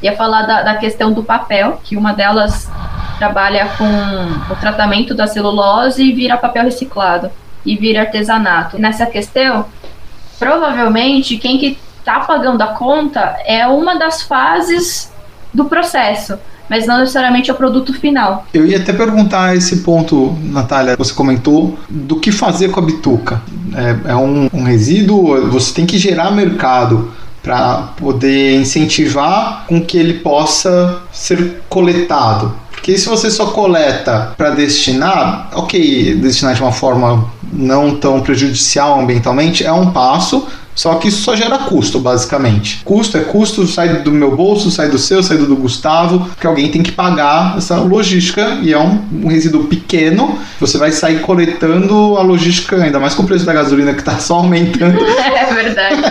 ia 0.00 0.16
falar 0.16 0.42
da, 0.42 0.62
da 0.62 0.74
questão 0.76 1.12
do 1.12 1.24
papel, 1.24 1.80
que 1.82 1.96
uma 1.96 2.12
delas 2.12 2.70
trabalha 3.18 3.68
com 3.76 4.52
o 4.52 4.56
tratamento 4.56 5.14
da 5.14 5.26
celulose 5.26 6.02
e 6.02 6.12
vira 6.12 6.36
papel 6.36 6.64
reciclado 6.64 7.30
e 7.66 7.76
vira 7.76 8.00
artesanato. 8.00 8.78
Nessa 8.78 9.04
questão, 9.06 9.66
provavelmente 10.38 11.36
quem 11.36 11.58
que 11.58 11.78
está 11.98 12.20
pagando 12.20 12.62
a 12.62 12.68
conta 12.68 13.36
é 13.44 13.66
uma 13.66 13.98
das 13.98 14.22
fases 14.22 15.12
do 15.52 15.66
processo, 15.66 16.38
mas 16.68 16.86
não 16.86 16.98
necessariamente 17.00 17.50
é 17.50 17.52
o 17.52 17.56
produto 17.56 17.92
final. 17.92 18.46
Eu 18.54 18.66
ia 18.66 18.78
até 18.78 18.92
perguntar 18.92 19.56
esse 19.56 19.78
ponto, 19.78 20.36
Natália, 20.42 20.96
você 20.96 21.12
comentou, 21.12 21.78
do 21.88 22.20
que 22.20 22.30
fazer 22.30 22.70
com 22.70 22.80
a 22.80 22.82
bituca. 22.82 23.42
É, 23.74 24.10
é 24.12 24.16
um, 24.16 24.48
um 24.52 24.62
resíduo, 24.62 25.50
você 25.50 25.74
tem 25.74 25.86
que 25.86 25.98
gerar 25.98 26.30
mercado 26.30 27.12
para 27.42 27.88
poder 27.96 28.60
incentivar 28.60 29.64
com 29.66 29.80
que 29.80 29.96
ele 29.96 30.14
possa 30.14 31.02
ser 31.12 31.62
coletado. 31.68 32.54
Porque 32.78 32.96
se 32.96 33.08
você 33.08 33.30
só 33.30 33.46
coleta 33.46 34.32
para 34.36 34.50
destinar, 34.50 35.50
ok, 35.52 36.14
destinar 36.14 36.54
de 36.54 36.62
uma 36.62 36.72
forma 36.72 37.30
não 37.52 37.96
tão 37.96 38.20
prejudicial 38.20 39.00
ambientalmente 39.00 39.64
é 39.64 39.72
um 39.72 39.90
passo, 39.90 40.46
só 40.78 40.94
que 40.94 41.08
isso 41.08 41.22
só 41.22 41.34
gera 41.34 41.58
custo, 41.58 41.98
basicamente. 41.98 42.82
Custo 42.84 43.18
é 43.18 43.22
custo, 43.22 43.66
sai 43.66 44.00
do 44.02 44.12
meu 44.12 44.36
bolso, 44.36 44.70
sai 44.70 44.88
do 44.88 44.96
seu, 44.96 45.24
sai 45.24 45.36
do, 45.36 45.44
do 45.44 45.56
Gustavo, 45.56 46.20
porque 46.20 46.46
alguém 46.46 46.70
tem 46.70 46.84
que 46.84 46.92
pagar 46.92 47.58
essa 47.58 47.80
logística 47.80 48.60
e 48.62 48.72
é 48.72 48.78
um, 48.78 49.02
um 49.24 49.26
resíduo 49.26 49.64
pequeno. 49.64 50.38
Você 50.60 50.78
vai 50.78 50.92
sair 50.92 51.20
coletando 51.22 52.16
a 52.16 52.22
logística, 52.22 52.76
ainda 52.76 53.00
mais 53.00 53.12
com 53.12 53.24
o 53.24 53.26
preço 53.26 53.44
da 53.44 53.52
gasolina 53.52 53.92
que 53.92 53.98
está 53.98 54.18
só 54.20 54.36
aumentando. 54.36 54.98
É 55.38 55.54
verdade. 55.54 56.02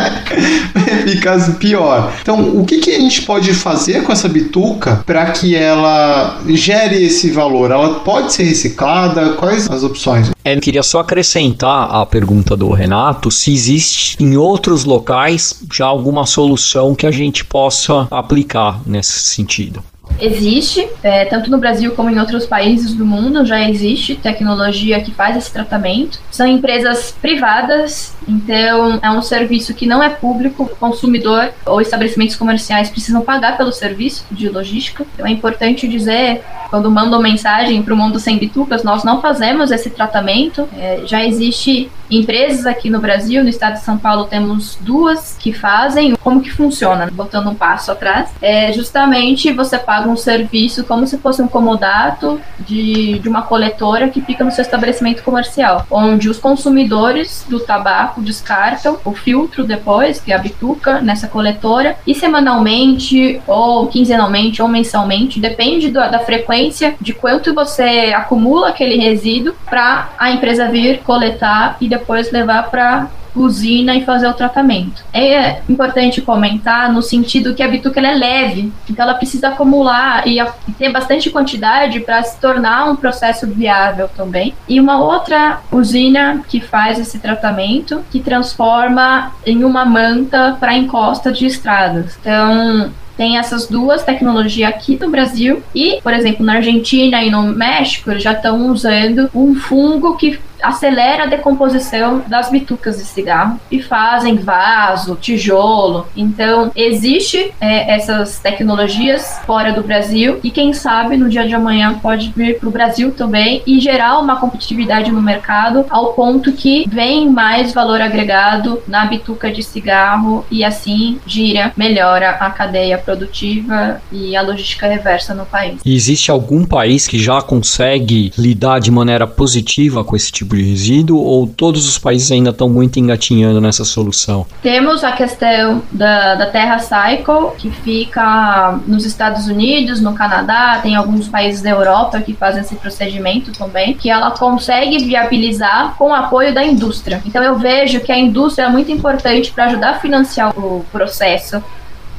Fica 1.03 1.38
pior. 1.60 2.12
Então, 2.21 2.58
o 2.58 2.65
que, 2.65 2.80
que 2.80 2.91
a 2.91 2.99
gente 2.99 3.21
pode 3.21 3.53
fazer 3.53 4.03
com 4.03 4.12
essa 4.12 4.27
bituca 4.27 5.03
para 5.06 5.25
que 5.27 5.56
ela 5.56 6.39
gere 6.49 7.03
esse 7.03 7.30
valor? 7.30 7.71
Ela 7.71 7.99
pode 8.01 8.34
ser 8.34 8.43
reciclada? 8.43 9.34
Quais 9.34 9.69
as 9.69 9.84
opções? 9.84 10.32
É, 10.43 10.56
eu 10.56 10.62
queria 10.62 10.84
só 10.84 10.99
acrescentar 10.99 11.89
a 11.93 12.06
pergunta 12.06 12.56
do 12.56 12.71
Renato 12.71 13.30
se 13.30 13.53
existe 13.53 14.15
em 14.19 14.38
outros 14.38 14.57
locais 14.86 15.63
já 15.72 15.86
alguma 15.86 16.26
solução 16.26 16.96
que 16.96 17.06
a 17.06 17.12
gente 17.12 17.46
possa 17.46 18.08
aplicar 18.12 18.82
nesse 18.86 19.20
sentido. 19.20 19.84
Existe, 20.20 20.88
é, 21.04 21.26
tanto 21.26 21.52
no 21.52 21.58
Brasil 21.58 21.91
como 21.91 22.10
em 22.10 22.20
outros 22.20 22.46
países 22.46 22.93
do 22.93 23.06
mundo, 23.06 23.46
já 23.46 23.70
existe 23.70 24.15
tecnologia 24.15 25.00
que 25.02 25.12
faz 25.12 25.38
esse 25.38 25.52
tratamento. 25.52 26.20
São 26.32 26.48
empresas 26.48 27.15
privadas, 27.22 28.15
então 28.28 29.00
é 29.02 29.12
um 29.12 29.22
serviço 29.22 29.74
que 29.74 29.86
não 29.86 30.02
é 30.02 30.10
público. 30.10 30.63
O 30.63 30.76
consumidor 30.76 31.52
ou 31.65 31.82
estabelecimentos 31.82 32.36
comerciais 32.36 32.89
precisam 32.89 33.22
pagar 33.22 33.58
pelo 33.58 33.72
serviço 33.72 34.26
de 34.32 34.50
logística. 34.50 35.06
Então 35.13 35.28
é 35.28 35.30
importante 35.30 35.88
dizer, 35.88 36.41
quando 36.70 36.89
mandam 36.89 37.22
mensagem 37.22 37.82
para 37.84 37.93
o 37.93 37.98
mundo 37.98 38.20
sem 38.20 38.38
bitucas, 38.38 38.84
nós 38.84 39.04
não 39.04 39.22
fazemos 39.22 39.72
esse 39.72 39.89
tratamento. 39.89 40.67
É, 40.78 41.02
já 41.06 41.24
existe 41.24 41.91
empresas 42.10 42.65
aqui 42.65 42.89
no 42.89 43.00
Brasil, 43.00 43.43
no 43.43 43.50
estado 43.50 43.74
de 43.74 43.82
São 43.82 43.98
Paulo 43.98 44.26
temos 44.26 44.78
duas 44.82 45.38
que 45.39 45.54
fazem. 45.54 46.15
Como 46.15 46.41
que 46.41 46.52
funciona? 46.52 47.10
Botando 47.12 47.50
um 47.50 47.56
passo 47.56 47.91
atrás, 47.91 48.30
é 48.41 48.72
justamente 48.72 49.52
você 49.52 49.78
paga 49.78 49.96
um 50.05 50.17
serviço 50.17 50.83
como 50.83 51.07
se 51.07 51.17
fosse 51.17 51.41
um 51.41 51.47
comodato 51.47 52.39
de, 52.60 53.19
de 53.19 53.29
uma 53.29 53.43
coletora 53.43 54.10
que 54.10 54.21
fica 54.21 54.43
no 54.43 54.51
seu 54.51 54.62
estabelecimento 54.62 55.23
comercial, 55.23 55.86
onde 55.89 56.29
os 56.29 56.38
consumidores 56.38 57.45
do 57.47 57.60
tabaco 57.60 58.21
descartam 58.21 58.97
o 59.05 59.13
filtro 59.13 59.63
depois, 59.63 60.19
que 60.19 60.31
é 60.31 60.36
a 60.36 60.39
bituca, 60.39 60.99
nessa 60.99 61.27
coletora, 61.27 61.95
e 62.05 62.13
semanalmente, 62.13 63.41
ou 63.47 63.88
quinzenalmente, 63.88 64.62
ou 64.62 64.67
mensalmente, 64.67 65.39
depende 65.39 65.89
do, 65.89 65.99
da 65.99 66.19
frequência 66.19 66.95
de 66.99 67.13
quanto 67.13 67.53
você 67.53 68.13
acumula 68.15 68.69
aquele 68.69 68.97
resíduo 68.97 69.55
para 69.65 70.10
a 70.17 70.31
empresa 70.31 70.67
vir 70.67 70.99
coletar 70.99 71.77
e 71.79 71.88
depois 71.88 72.31
levar 72.31 72.69
para 72.69 73.07
usina 73.41 73.95
e 73.95 74.06
fazer 74.06 74.28
o 74.28 74.34
tratamento. 74.34 75.04
É 75.13 75.62
importante 75.69 76.21
comentar 76.21 76.91
no 76.91 77.02
sentido 77.02 77.54
que 77.54 77.63
a 77.63 77.67
bituca 77.67 78.00
é 78.00 78.13
leve, 78.13 78.71
então 78.89 79.04
ela 79.04 79.15
precisa 79.15 79.50
acumular 79.50 80.28
e, 80.28 80.39
e 80.39 80.71
ter 80.78 80.91
bastante 80.91 81.30
quantidade 81.30 82.00
para 82.00 82.21
se 82.23 82.39
tornar 82.39 82.89
um 82.89 82.95
processo 82.95 83.47
viável 83.47 84.10
também. 84.15 84.54
E 84.67 84.80
uma 84.80 85.00
outra 85.00 85.60
usina 85.71 86.41
que 86.47 86.60
faz 86.60 87.00
esse 87.00 87.19
tratamento 87.19 88.04
que 88.12 88.19
transforma 88.19 89.32
em 89.45 89.63
uma 89.63 89.86
manta 89.86 90.56
para 90.60 90.76
encosta 90.76 91.32
de 91.32 91.45
estradas. 91.45 92.17
Então, 92.19 92.91
tem 93.17 93.38
essas 93.38 93.67
duas 93.67 94.04
tecnologias 94.04 94.69
aqui 94.69 94.97
no 95.02 95.10
Brasil 95.10 95.63
e, 95.73 96.00
por 96.04 96.13
exemplo, 96.13 96.45
na 96.45 96.54
Argentina 96.54 97.23
e 97.23 97.32
no 97.32 97.41
México, 97.41 98.12
eles 98.12 98.21
já 98.21 98.34
estão 98.34 98.67
usando 98.71 99.30
um 99.34 99.56
fungo 99.56 100.15
que 100.15 100.39
acelera 100.62 101.24
a 101.24 101.28
decomposição 101.28 102.24
das 102.28 102.50
bitucas 102.50 102.98
de 102.98 103.04
cigarro 103.04 103.60
e 103.72 103.82
fazem 103.82 104.36
vaso, 104.38 105.15
tijolo. 105.15 106.08
Então, 106.15 106.72
existe 106.76 107.52
é, 107.60 107.96
essas 107.96 108.39
tecnologias 108.39 109.39
fora 109.46 109.74
do 109.74 109.84
Brasil 109.84 110.39
e 110.43 110.52
quem 110.52 110.74
sabe 110.74 111.17
no 111.17 111.30
dia 111.30 111.48
de 111.48 111.54
amanhã 111.54 112.00
pode 112.00 112.32
vir 112.36 112.60
para 112.60 112.70
o 112.70 112.72
Brasil 112.72 113.12
também 113.12 113.62
e 113.65 113.80
gerar 113.80 114.20
uma 114.20 114.38
competitividade 114.38 115.12
no 115.12 115.22
mercado 115.22 115.86
ao 115.89 116.13
ponto 116.13 116.52
que 116.52 116.86
vem 116.88 117.30
mais 117.30 117.74
valor 117.74 118.02
agregado 118.02 118.82
na 118.88 119.06
bituca 119.06 119.52
de 119.52 119.63
cigarro 119.63 120.46
e 120.50 120.63
assim 120.63 121.20
gira, 121.26 121.72
melhora 121.76 122.32
a 122.32 122.50
cadeia 122.50 122.98
produtiva 122.98 124.02
e 124.12 124.36
a 124.36 124.41
logística 124.41 124.88
reversa 124.88 125.34
no 125.34 125.46
país. 125.46 125.80
E 125.86 125.96
existe 125.96 126.32
algum 126.32 126.65
país 126.65 127.08
que 127.08 127.20
já 127.20 127.41
consegue 127.41 128.32
lidar 128.38 128.80
de 128.80 128.91
maneira 128.91 129.28
positiva 129.28 130.04
com 130.04 130.15
esse 130.15 130.32
tipo 130.32 130.46
de 130.55 130.63
resíduo 130.63 131.19
ou 131.19 131.47
todos 131.47 131.88
os 131.88 131.97
países 131.97 132.31
ainda 132.31 132.51
estão 132.51 132.69
muito 132.69 132.99
engatinhando 132.99 133.60
nessa 133.60 133.83
solução? 133.83 134.45
Temos 134.62 135.03
a 135.03 135.12
questão 135.12 135.81
da, 135.91 136.36
da 136.36 136.45
Terra 136.47 136.79
Cycle, 136.79 137.51
que 137.57 137.69
fica 137.71 138.79
nos 138.88 139.05
Estados 139.05 139.47
Unidos, 139.47 140.01
no 140.01 140.13
Canadá, 140.13 140.79
tem 140.81 140.95
alguns 140.95 141.27
países 141.27 141.62
da 141.62 141.69
Europa 141.69 142.19
que 142.21 142.33
fazem 142.33 142.62
esse 142.62 142.75
procedimento 142.75 143.51
também, 143.51 143.93
que 143.93 144.10
ela 144.10 144.31
consegue 144.31 145.03
viabilizar 145.03 145.95
com 145.97 146.10
o 146.10 146.13
apoio 146.13 146.53
da 146.53 146.63
indústria. 146.63 147.21
Então 147.25 147.43
eu 147.43 147.57
vejo 147.57 147.99
que 147.99 148.12
a 148.12 148.17
indústria 148.17 148.65
é 148.65 148.69
muito 148.69 148.91
importante 148.91 149.51
para 149.51 149.65
ajudar 149.65 149.91
a 149.91 149.99
financiar 149.99 150.57
o 150.57 150.86
processo. 150.91 151.62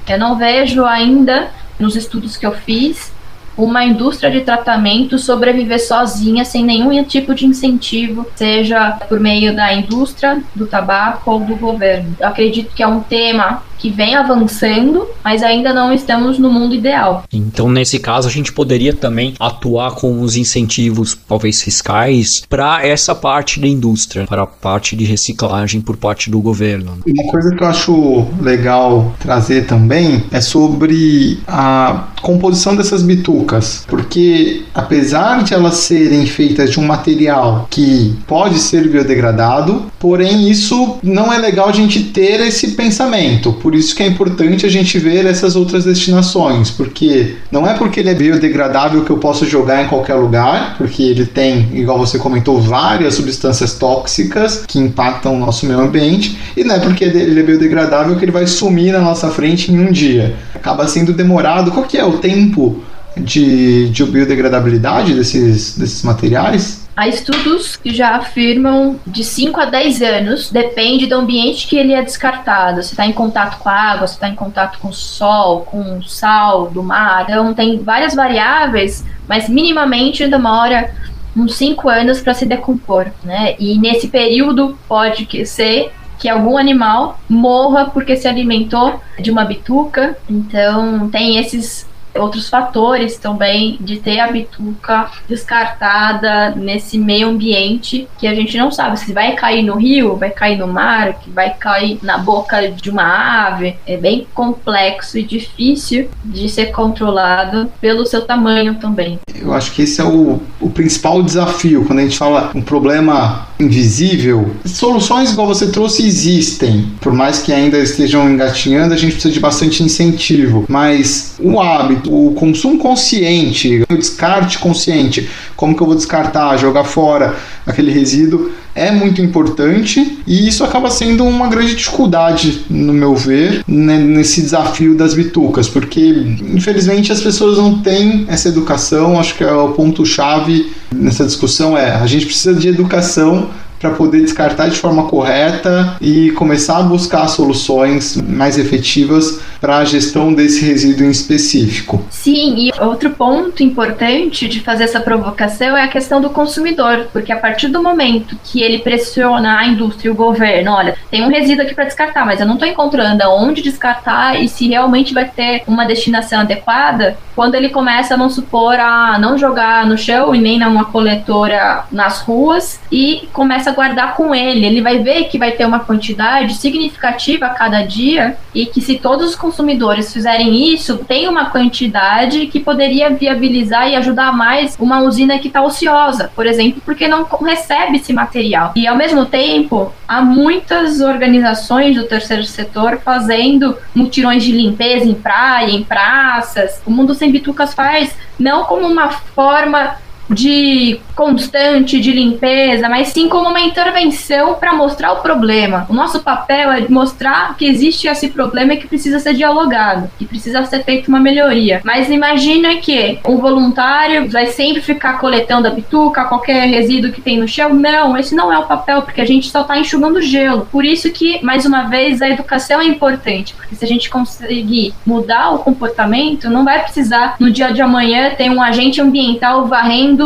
Eu 0.06 0.18
não 0.18 0.36
vejo 0.36 0.84
ainda, 0.84 1.50
nos 1.78 1.94
estudos 1.94 2.36
que 2.36 2.46
eu 2.46 2.52
fiz, 2.52 3.12
uma 3.58 3.84
indústria 3.84 4.30
de 4.30 4.42
tratamento 4.42 5.18
sobreviver 5.18 5.84
sozinha 5.84 6.44
sem 6.44 6.64
nenhum 6.64 7.02
tipo 7.02 7.34
de 7.34 7.44
incentivo, 7.44 8.24
seja 8.36 8.92
por 9.08 9.18
meio 9.18 9.54
da 9.54 9.74
indústria, 9.74 10.40
do 10.54 10.66
tabaco 10.66 11.30
ou 11.30 11.40
do 11.40 11.56
governo. 11.56 12.16
Eu 12.20 12.28
acredito 12.28 12.72
que 12.74 12.82
é 12.82 12.86
um 12.86 13.00
tema 13.00 13.62
que 13.78 13.90
vem 13.90 14.14
avançando, 14.14 15.06
mas 15.24 15.42
ainda 15.42 15.72
não 15.72 15.92
estamos 15.92 16.38
no 16.38 16.50
mundo 16.50 16.74
ideal. 16.74 17.24
Então, 17.32 17.70
nesse 17.70 17.98
caso, 17.98 18.28
a 18.28 18.30
gente 18.30 18.52
poderia 18.52 18.92
também 18.92 19.34
atuar 19.38 19.92
com 19.92 20.20
os 20.20 20.36
incentivos, 20.36 21.16
talvez 21.28 21.62
fiscais, 21.62 22.42
para 22.48 22.86
essa 22.86 23.14
parte 23.14 23.60
da 23.60 23.68
indústria, 23.68 24.26
para 24.26 24.42
a 24.42 24.46
parte 24.46 24.96
de 24.96 25.04
reciclagem 25.04 25.80
por 25.80 25.96
parte 25.96 26.30
do 26.30 26.40
governo. 26.40 26.98
Uma 27.06 27.30
coisa 27.30 27.54
que 27.54 27.62
eu 27.62 27.68
acho 27.68 28.26
legal 28.40 29.14
trazer 29.18 29.66
também 29.66 30.24
é 30.30 30.40
sobre 30.40 31.38
a 31.46 32.08
composição 32.20 32.74
dessas 32.74 33.02
bitucas, 33.02 33.84
porque 33.86 34.64
apesar 34.74 35.44
de 35.44 35.54
elas 35.54 35.74
serem 35.74 36.26
feitas 36.26 36.70
de 36.70 36.80
um 36.80 36.86
material 36.86 37.66
que 37.70 38.16
pode 38.26 38.58
ser 38.58 38.88
biodegradado, 38.88 39.86
porém 39.98 40.50
isso 40.50 40.98
não 41.02 41.32
é 41.32 41.38
legal 41.38 41.68
a 41.68 41.72
gente 41.72 42.04
ter 42.04 42.40
esse 42.40 42.72
pensamento 42.72 43.52
por 43.68 43.74
isso 43.74 43.94
que 43.94 44.02
é 44.02 44.06
importante 44.06 44.64
a 44.64 44.68
gente 44.70 44.98
ver 44.98 45.26
essas 45.26 45.54
outras 45.54 45.84
destinações, 45.84 46.70
porque 46.70 47.34
não 47.52 47.68
é 47.68 47.74
porque 47.74 48.00
ele 48.00 48.08
é 48.08 48.14
biodegradável 48.14 49.04
que 49.04 49.10
eu 49.10 49.18
posso 49.18 49.44
jogar 49.44 49.84
em 49.84 49.88
qualquer 49.88 50.14
lugar, 50.14 50.78
porque 50.78 51.02
ele 51.02 51.26
tem, 51.26 51.68
igual 51.74 51.98
você 51.98 52.18
comentou, 52.18 52.58
várias 52.58 53.12
substâncias 53.12 53.74
tóxicas 53.74 54.64
que 54.66 54.78
impactam 54.78 55.34
o 55.34 55.38
nosso 55.38 55.66
meio 55.66 55.80
ambiente, 55.80 56.38
e 56.56 56.64
não 56.64 56.76
é 56.76 56.78
porque 56.78 57.04
ele 57.04 57.38
é 57.38 57.42
biodegradável 57.42 58.16
que 58.16 58.24
ele 58.24 58.32
vai 58.32 58.46
sumir 58.46 58.90
na 58.90 59.00
nossa 59.00 59.28
frente 59.28 59.70
em 59.70 59.78
um 59.78 59.92
dia. 59.92 60.34
Acaba 60.54 60.88
sendo 60.88 61.12
demorado. 61.12 61.70
Qual 61.70 61.84
que 61.84 61.98
é 61.98 62.04
o 62.06 62.12
tempo 62.12 62.82
de, 63.18 63.90
de 63.90 64.02
biodegradabilidade 64.02 65.12
desses, 65.12 65.76
desses 65.76 66.02
materiais? 66.02 66.87
Há 66.98 67.06
estudos 67.06 67.76
que 67.76 67.94
já 67.94 68.16
afirmam 68.16 68.98
de 69.06 69.22
5 69.22 69.60
a 69.60 69.66
10 69.66 70.02
anos, 70.02 70.50
depende 70.50 71.06
do 71.06 71.14
ambiente 71.14 71.68
que 71.68 71.76
ele 71.76 71.92
é 71.92 72.02
descartado. 72.02 72.82
Se 72.82 72.90
está 72.90 73.06
em 73.06 73.12
contato 73.12 73.60
com 73.60 73.68
a 73.68 73.72
água, 73.72 74.08
se 74.08 74.14
está 74.14 74.28
em 74.28 74.34
contato 74.34 74.80
com 74.80 74.88
o 74.88 74.92
sol, 74.92 75.60
com 75.60 75.98
o 75.98 76.02
sal 76.02 76.68
do 76.68 76.82
mar. 76.82 77.22
Então, 77.22 77.54
tem 77.54 77.78
várias 77.78 78.16
variáveis, 78.16 79.04
mas 79.28 79.48
minimamente 79.48 80.26
demora 80.26 80.92
uns 81.36 81.54
5 81.54 81.88
anos 81.88 82.20
para 82.20 82.34
se 82.34 82.44
decompor. 82.44 83.06
Né? 83.22 83.54
E 83.60 83.78
nesse 83.78 84.08
período 84.08 84.76
pode 84.88 85.46
ser 85.46 85.92
que 86.18 86.28
algum 86.28 86.58
animal 86.58 87.20
morra 87.28 87.84
porque 87.84 88.16
se 88.16 88.26
alimentou 88.26 89.00
de 89.20 89.30
uma 89.30 89.44
bituca. 89.44 90.18
Então, 90.28 91.08
tem 91.10 91.38
esses 91.38 91.87
outros 92.14 92.48
fatores 92.48 93.16
também 93.16 93.76
de 93.80 93.98
ter 93.98 94.20
a 94.20 94.30
bituca 94.30 95.10
descartada 95.28 96.50
nesse 96.50 96.98
meio 96.98 97.28
ambiente 97.28 98.08
que 98.18 98.26
a 98.26 98.34
gente 98.34 98.56
não 98.56 98.70
sabe 98.70 98.98
se 98.98 99.12
vai 99.12 99.32
cair 99.34 99.62
no 99.62 99.76
rio, 99.76 100.16
vai 100.16 100.30
cair 100.30 100.58
no 100.58 100.66
mar, 100.66 101.14
que 101.20 101.30
vai 101.30 101.54
cair 101.54 101.98
na 102.02 102.18
boca 102.18 102.70
de 102.70 102.90
uma 102.90 103.46
ave. 103.46 103.76
É 103.86 103.96
bem 103.96 104.26
complexo 104.34 105.18
e 105.18 105.22
difícil 105.22 106.08
de 106.24 106.48
ser 106.48 106.66
controlado 106.66 107.70
pelo 107.80 108.06
seu 108.06 108.22
tamanho 108.22 108.74
também. 108.76 109.18
Eu 109.40 109.52
acho 109.52 109.72
que 109.72 109.82
esse 109.82 110.00
é 110.00 110.04
o, 110.04 110.40
o 110.60 110.70
principal 110.70 111.22
desafio 111.22 111.84
quando 111.84 112.00
a 112.00 112.02
gente 112.02 112.18
fala 112.18 112.50
um 112.54 112.62
problema 112.62 113.48
invisível. 113.58 114.50
Soluções 114.64 115.32
igual 115.32 115.46
você 115.46 115.70
trouxe 115.70 116.06
existem, 116.06 116.90
por 117.00 117.12
mais 117.12 117.40
que 117.40 117.52
ainda 117.52 117.78
estejam 117.78 118.28
engatinhando, 118.28 118.94
a 118.94 118.96
gente 118.96 119.12
precisa 119.12 119.32
de 119.32 119.40
bastante 119.40 119.82
incentivo, 119.82 120.64
mas 120.68 121.34
o 121.40 121.60
hábito 121.60 121.97
o 122.06 122.32
consumo 122.32 122.78
consciente, 122.78 123.84
o 123.88 123.96
descarte 123.96 124.58
consciente, 124.58 125.28
como 125.56 125.76
que 125.76 125.82
eu 125.82 125.86
vou 125.86 125.96
descartar, 125.96 126.56
jogar 126.56 126.84
fora 126.84 127.36
aquele 127.66 127.90
resíduo, 127.90 128.50
é 128.74 128.92
muito 128.92 129.20
importante 129.20 130.18
e 130.26 130.46
isso 130.46 130.62
acaba 130.62 130.88
sendo 130.90 131.24
uma 131.24 131.48
grande 131.48 131.74
dificuldade, 131.74 132.64
no 132.70 132.92
meu 132.92 133.16
ver, 133.16 133.64
né, 133.66 133.98
nesse 133.98 134.40
desafio 134.40 134.94
das 134.94 135.14
bitucas, 135.14 135.68
porque 135.68 136.36
infelizmente 136.54 137.10
as 137.10 137.20
pessoas 137.20 137.58
não 137.58 137.78
têm 137.80 138.24
essa 138.28 138.48
educação. 138.48 139.18
Acho 139.18 139.34
que 139.34 139.42
é 139.42 139.52
o 139.52 139.70
ponto-chave 139.70 140.72
nessa 140.94 141.24
discussão 141.24 141.76
é 141.76 141.92
a 141.92 142.06
gente 142.06 142.26
precisa 142.26 142.54
de 142.54 142.68
educação 142.68 143.50
para 143.80 143.90
poder 143.90 144.20
descartar 144.20 144.68
de 144.68 144.76
forma 144.76 145.04
correta 145.04 145.96
e 146.00 146.30
começar 146.32 146.78
a 146.78 146.82
buscar 146.82 147.28
soluções 147.28 148.16
mais 148.16 148.58
efetivas 148.58 149.40
para 149.60 149.78
a 149.78 149.84
gestão 149.84 150.32
desse 150.32 150.64
resíduo 150.64 151.06
em 151.06 151.10
específico. 151.10 152.04
Sim, 152.10 152.54
e 152.56 152.72
outro 152.80 153.10
ponto 153.10 153.62
importante 153.62 154.48
de 154.48 154.60
fazer 154.60 154.84
essa 154.84 155.00
provocação 155.00 155.76
é 155.76 155.82
a 155.82 155.88
questão 155.88 156.20
do 156.20 156.30
consumidor, 156.30 157.08
porque 157.12 157.32
a 157.32 157.36
partir 157.36 157.68
do 157.68 157.82
momento 157.82 158.38
que 158.44 158.62
ele 158.62 158.78
pressiona 158.78 159.58
a 159.58 159.66
indústria 159.66 160.08
e 160.08 160.12
o 160.12 160.14
governo, 160.14 160.72
olha, 160.72 160.96
tem 161.10 161.24
um 161.24 161.28
resíduo 161.28 161.64
aqui 161.64 161.74
para 161.74 161.84
descartar, 161.84 162.24
mas 162.24 162.40
eu 162.40 162.46
não 162.46 162.54
estou 162.54 162.68
encontrando 162.68 163.22
aonde 163.22 163.62
descartar 163.62 164.40
e 164.40 164.48
se 164.48 164.68
realmente 164.68 165.14
vai 165.14 165.28
ter 165.28 165.62
uma 165.66 165.84
destinação 165.84 166.40
adequada, 166.40 167.16
quando 167.34 167.54
ele 167.54 167.68
começa, 167.68 168.16
vamos 168.16 168.34
supor, 168.34 168.80
a 168.80 169.16
não 169.18 169.38
jogar 169.38 169.86
no 169.86 169.96
chão 169.96 170.34
e 170.34 170.40
nem 170.40 170.58
numa 170.58 170.86
coletora 170.86 171.84
nas 171.90 172.20
ruas 172.20 172.80
e 172.90 173.28
começa 173.32 173.70
a 173.70 173.72
guardar 173.72 174.16
com 174.16 174.34
ele. 174.34 174.66
Ele 174.66 174.82
vai 174.82 174.98
ver 174.98 175.28
que 175.28 175.38
vai 175.38 175.52
ter 175.52 175.64
uma 175.64 175.80
quantidade 175.80 176.54
significativa 176.54 177.46
a 177.46 177.50
cada 177.50 177.82
dia 177.82 178.36
e 178.52 178.66
que 178.66 178.80
se 178.80 178.98
todos 178.98 179.30
os 179.30 179.36
consumidores 179.48 180.12
fizerem 180.12 180.74
isso, 180.74 180.98
tem 180.98 181.26
uma 181.26 181.46
quantidade 181.48 182.46
que 182.48 182.60
poderia 182.60 183.08
viabilizar 183.08 183.88
e 183.88 183.96
ajudar 183.96 184.30
mais 184.30 184.76
uma 184.78 185.00
usina 185.00 185.38
que 185.38 185.48
está 185.48 185.62
ociosa, 185.62 186.30
por 186.36 186.46
exemplo, 186.46 186.82
porque 186.84 187.08
não 187.08 187.24
recebe 187.24 187.96
esse 187.96 188.12
material. 188.12 188.72
E 188.76 188.86
ao 188.86 188.94
mesmo 188.94 189.24
tempo, 189.24 189.90
há 190.06 190.20
muitas 190.20 191.00
organizações 191.00 191.96
do 191.96 192.04
terceiro 192.04 192.44
setor 192.44 193.00
fazendo 193.02 193.74
mutirões 193.94 194.44
de 194.44 194.52
limpeza 194.52 195.06
em 195.06 195.14
praia, 195.14 195.70
em 195.70 195.82
praças. 195.82 196.82
O 196.84 196.90
Mundo 196.90 197.14
Sem 197.14 197.32
Bitucas 197.32 197.72
faz 197.72 198.14
não 198.38 198.64
como 198.64 198.86
uma 198.86 199.10
forma 199.10 199.96
de 200.30 201.00
constante 201.14 202.00
de 202.00 202.12
limpeza, 202.12 202.88
mas 202.88 203.08
sim 203.08 203.28
como 203.28 203.48
uma 203.48 203.60
intervenção 203.60 204.54
para 204.54 204.74
mostrar 204.74 205.12
o 205.12 205.22
problema. 205.22 205.86
O 205.88 205.94
nosso 205.94 206.20
papel 206.20 206.70
é 206.70 206.88
mostrar 206.88 207.56
que 207.56 207.66
existe 207.66 208.06
esse 208.06 208.28
problema 208.28 208.74
e 208.74 208.76
que 208.76 208.86
precisa 208.86 209.18
ser 209.18 209.34
dialogado, 209.34 210.10
que 210.18 210.26
precisa 210.26 210.64
ser 210.64 210.84
feita 210.84 211.08
uma 211.08 211.20
melhoria. 211.20 211.80
Mas 211.84 212.10
imagina 212.10 212.76
que 212.76 213.18
um 213.26 213.38
voluntário 213.38 214.28
vai 214.30 214.46
sempre 214.46 214.82
ficar 214.82 215.18
coletando 215.18 215.66
a 215.66 215.70
bituca, 215.70 216.24
qualquer 216.24 216.68
resíduo 216.68 217.12
que 217.12 217.20
tem 217.20 217.38
no 217.38 217.48
chão. 217.48 217.74
Não, 217.74 218.16
esse 218.16 218.34
não 218.34 218.52
é 218.52 218.58
o 218.58 218.66
papel, 218.66 219.02
porque 219.02 219.20
a 219.20 219.26
gente 219.26 219.50
só 219.50 219.62
está 219.62 219.78
enxugando 219.78 220.20
gelo. 220.20 220.68
Por 220.70 220.84
isso 220.84 221.10
que, 221.10 221.42
mais 221.44 221.64
uma 221.64 221.84
vez, 221.84 222.20
a 222.22 222.28
educação 222.28 222.80
é 222.80 222.84
importante, 222.84 223.54
porque 223.54 223.74
se 223.74 223.84
a 223.84 223.88
gente 223.88 224.10
conseguir 224.10 224.94
mudar 225.06 225.50
o 225.50 225.58
comportamento, 225.58 226.50
não 226.50 226.64
vai 226.64 226.82
precisar 226.82 227.36
no 227.40 227.50
dia 227.50 227.72
de 227.72 227.80
amanhã 227.80 228.30
ter 228.30 228.50
um 228.50 228.62
agente 228.62 229.00
ambiental 229.00 229.66
varrendo 229.66 230.17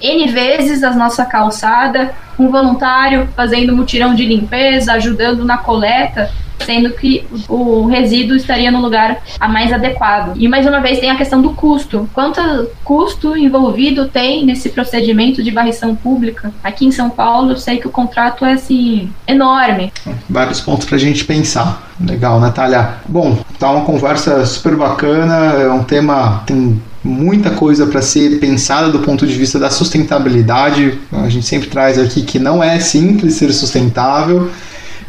N 0.00 0.28
vezes 0.30 0.84
a 0.84 0.92
nossa 0.94 1.24
calçada, 1.24 2.12
um 2.38 2.50
voluntário 2.50 3.28
fazendo 3.34 3.74
mutirão 3.74 4.14
de 4.14 4.24
limpeza, 4.24 4.92
ajudando 4.92 5.44
na 5.44 5.58
coleta. 5.58 6.30
sendo 6.64 6.90
que 6.90 7.26
o 7.48 7.86
resíduo 7.86 8.36
estaria 8.36 8.70
no 8.70 8.80
lugar 8.80 9.18
a 9.38 9.48
mais 9.48 9.72
adequado. 9.72 10.34
E 10.36 10.48
mais 10.48 10.66
uma 10.66 10.80
vez 10.80 10.98
tem 10.98 11.10
a 11.10 11.16
questão 11.16 11.40
do 11.40 11.50
custo. 11.50 12.08
Quanto 12.12 12.40
custo 12.84 13.36
envolvido 13.36 14.08
tem 14.08 14.44
nesse 14.44 14.68
procedimento 14.70 15.42
de 15.42 15.50
varrição 15.50 15.94
pública? 15.94 16.52
Aqui 16.62 16.86
em 16.86 16.92
São 16.92 17.08
Paulo, 17.08 17.52
eu 17.52 17.56
sei 17.56 17.78
que 17.78 17.86
o 17.86 17.90
contrato 17.90 18.44
é 18.44 18.52
assim 18.52 19.10
enorme. 19.26 19.92
Vários 20.28 20.60
pontos 20.60 20.86
para 20.86 20.96
a 20.96 21.00
gente 21.00 21.24
pensar. 21.24 21.88
Legal, 22.00 22.38
Natália. 22.38 22.96
Bom, 23.08 23.38
tá 23.58 23.70
uma 23.70 23.84
conversa 23.84 24.44
super 24.46 24.76
bacana, 24.76 25.54
é 25.54 25.70
um 25.70 25.82
tema 25.82 26.42
tem 26.46 26.80
muita 27.02 27.50
coisa 27.50 27.86
para 27.86 28.02
ser 28.02 28.38
pensada 28.40 28.90
do 28.90 28.98
ponto 29.00 29.26
de 29.26 29.34
vista 29.34 29.58
da 29.58 29.70
sustentabilidade. 29.70 30.98
A 31.12 31.28
gente 31.28 31.46
sempre 31.46 31.68
traz 31.68 31.98
aqui 31.98 32.22
que 32.22 32.38
não 32.38 32.62
é 32.62 32.78
simples 32.80 33.34
ser 33.34 33.52
sustentável 33.52 34.50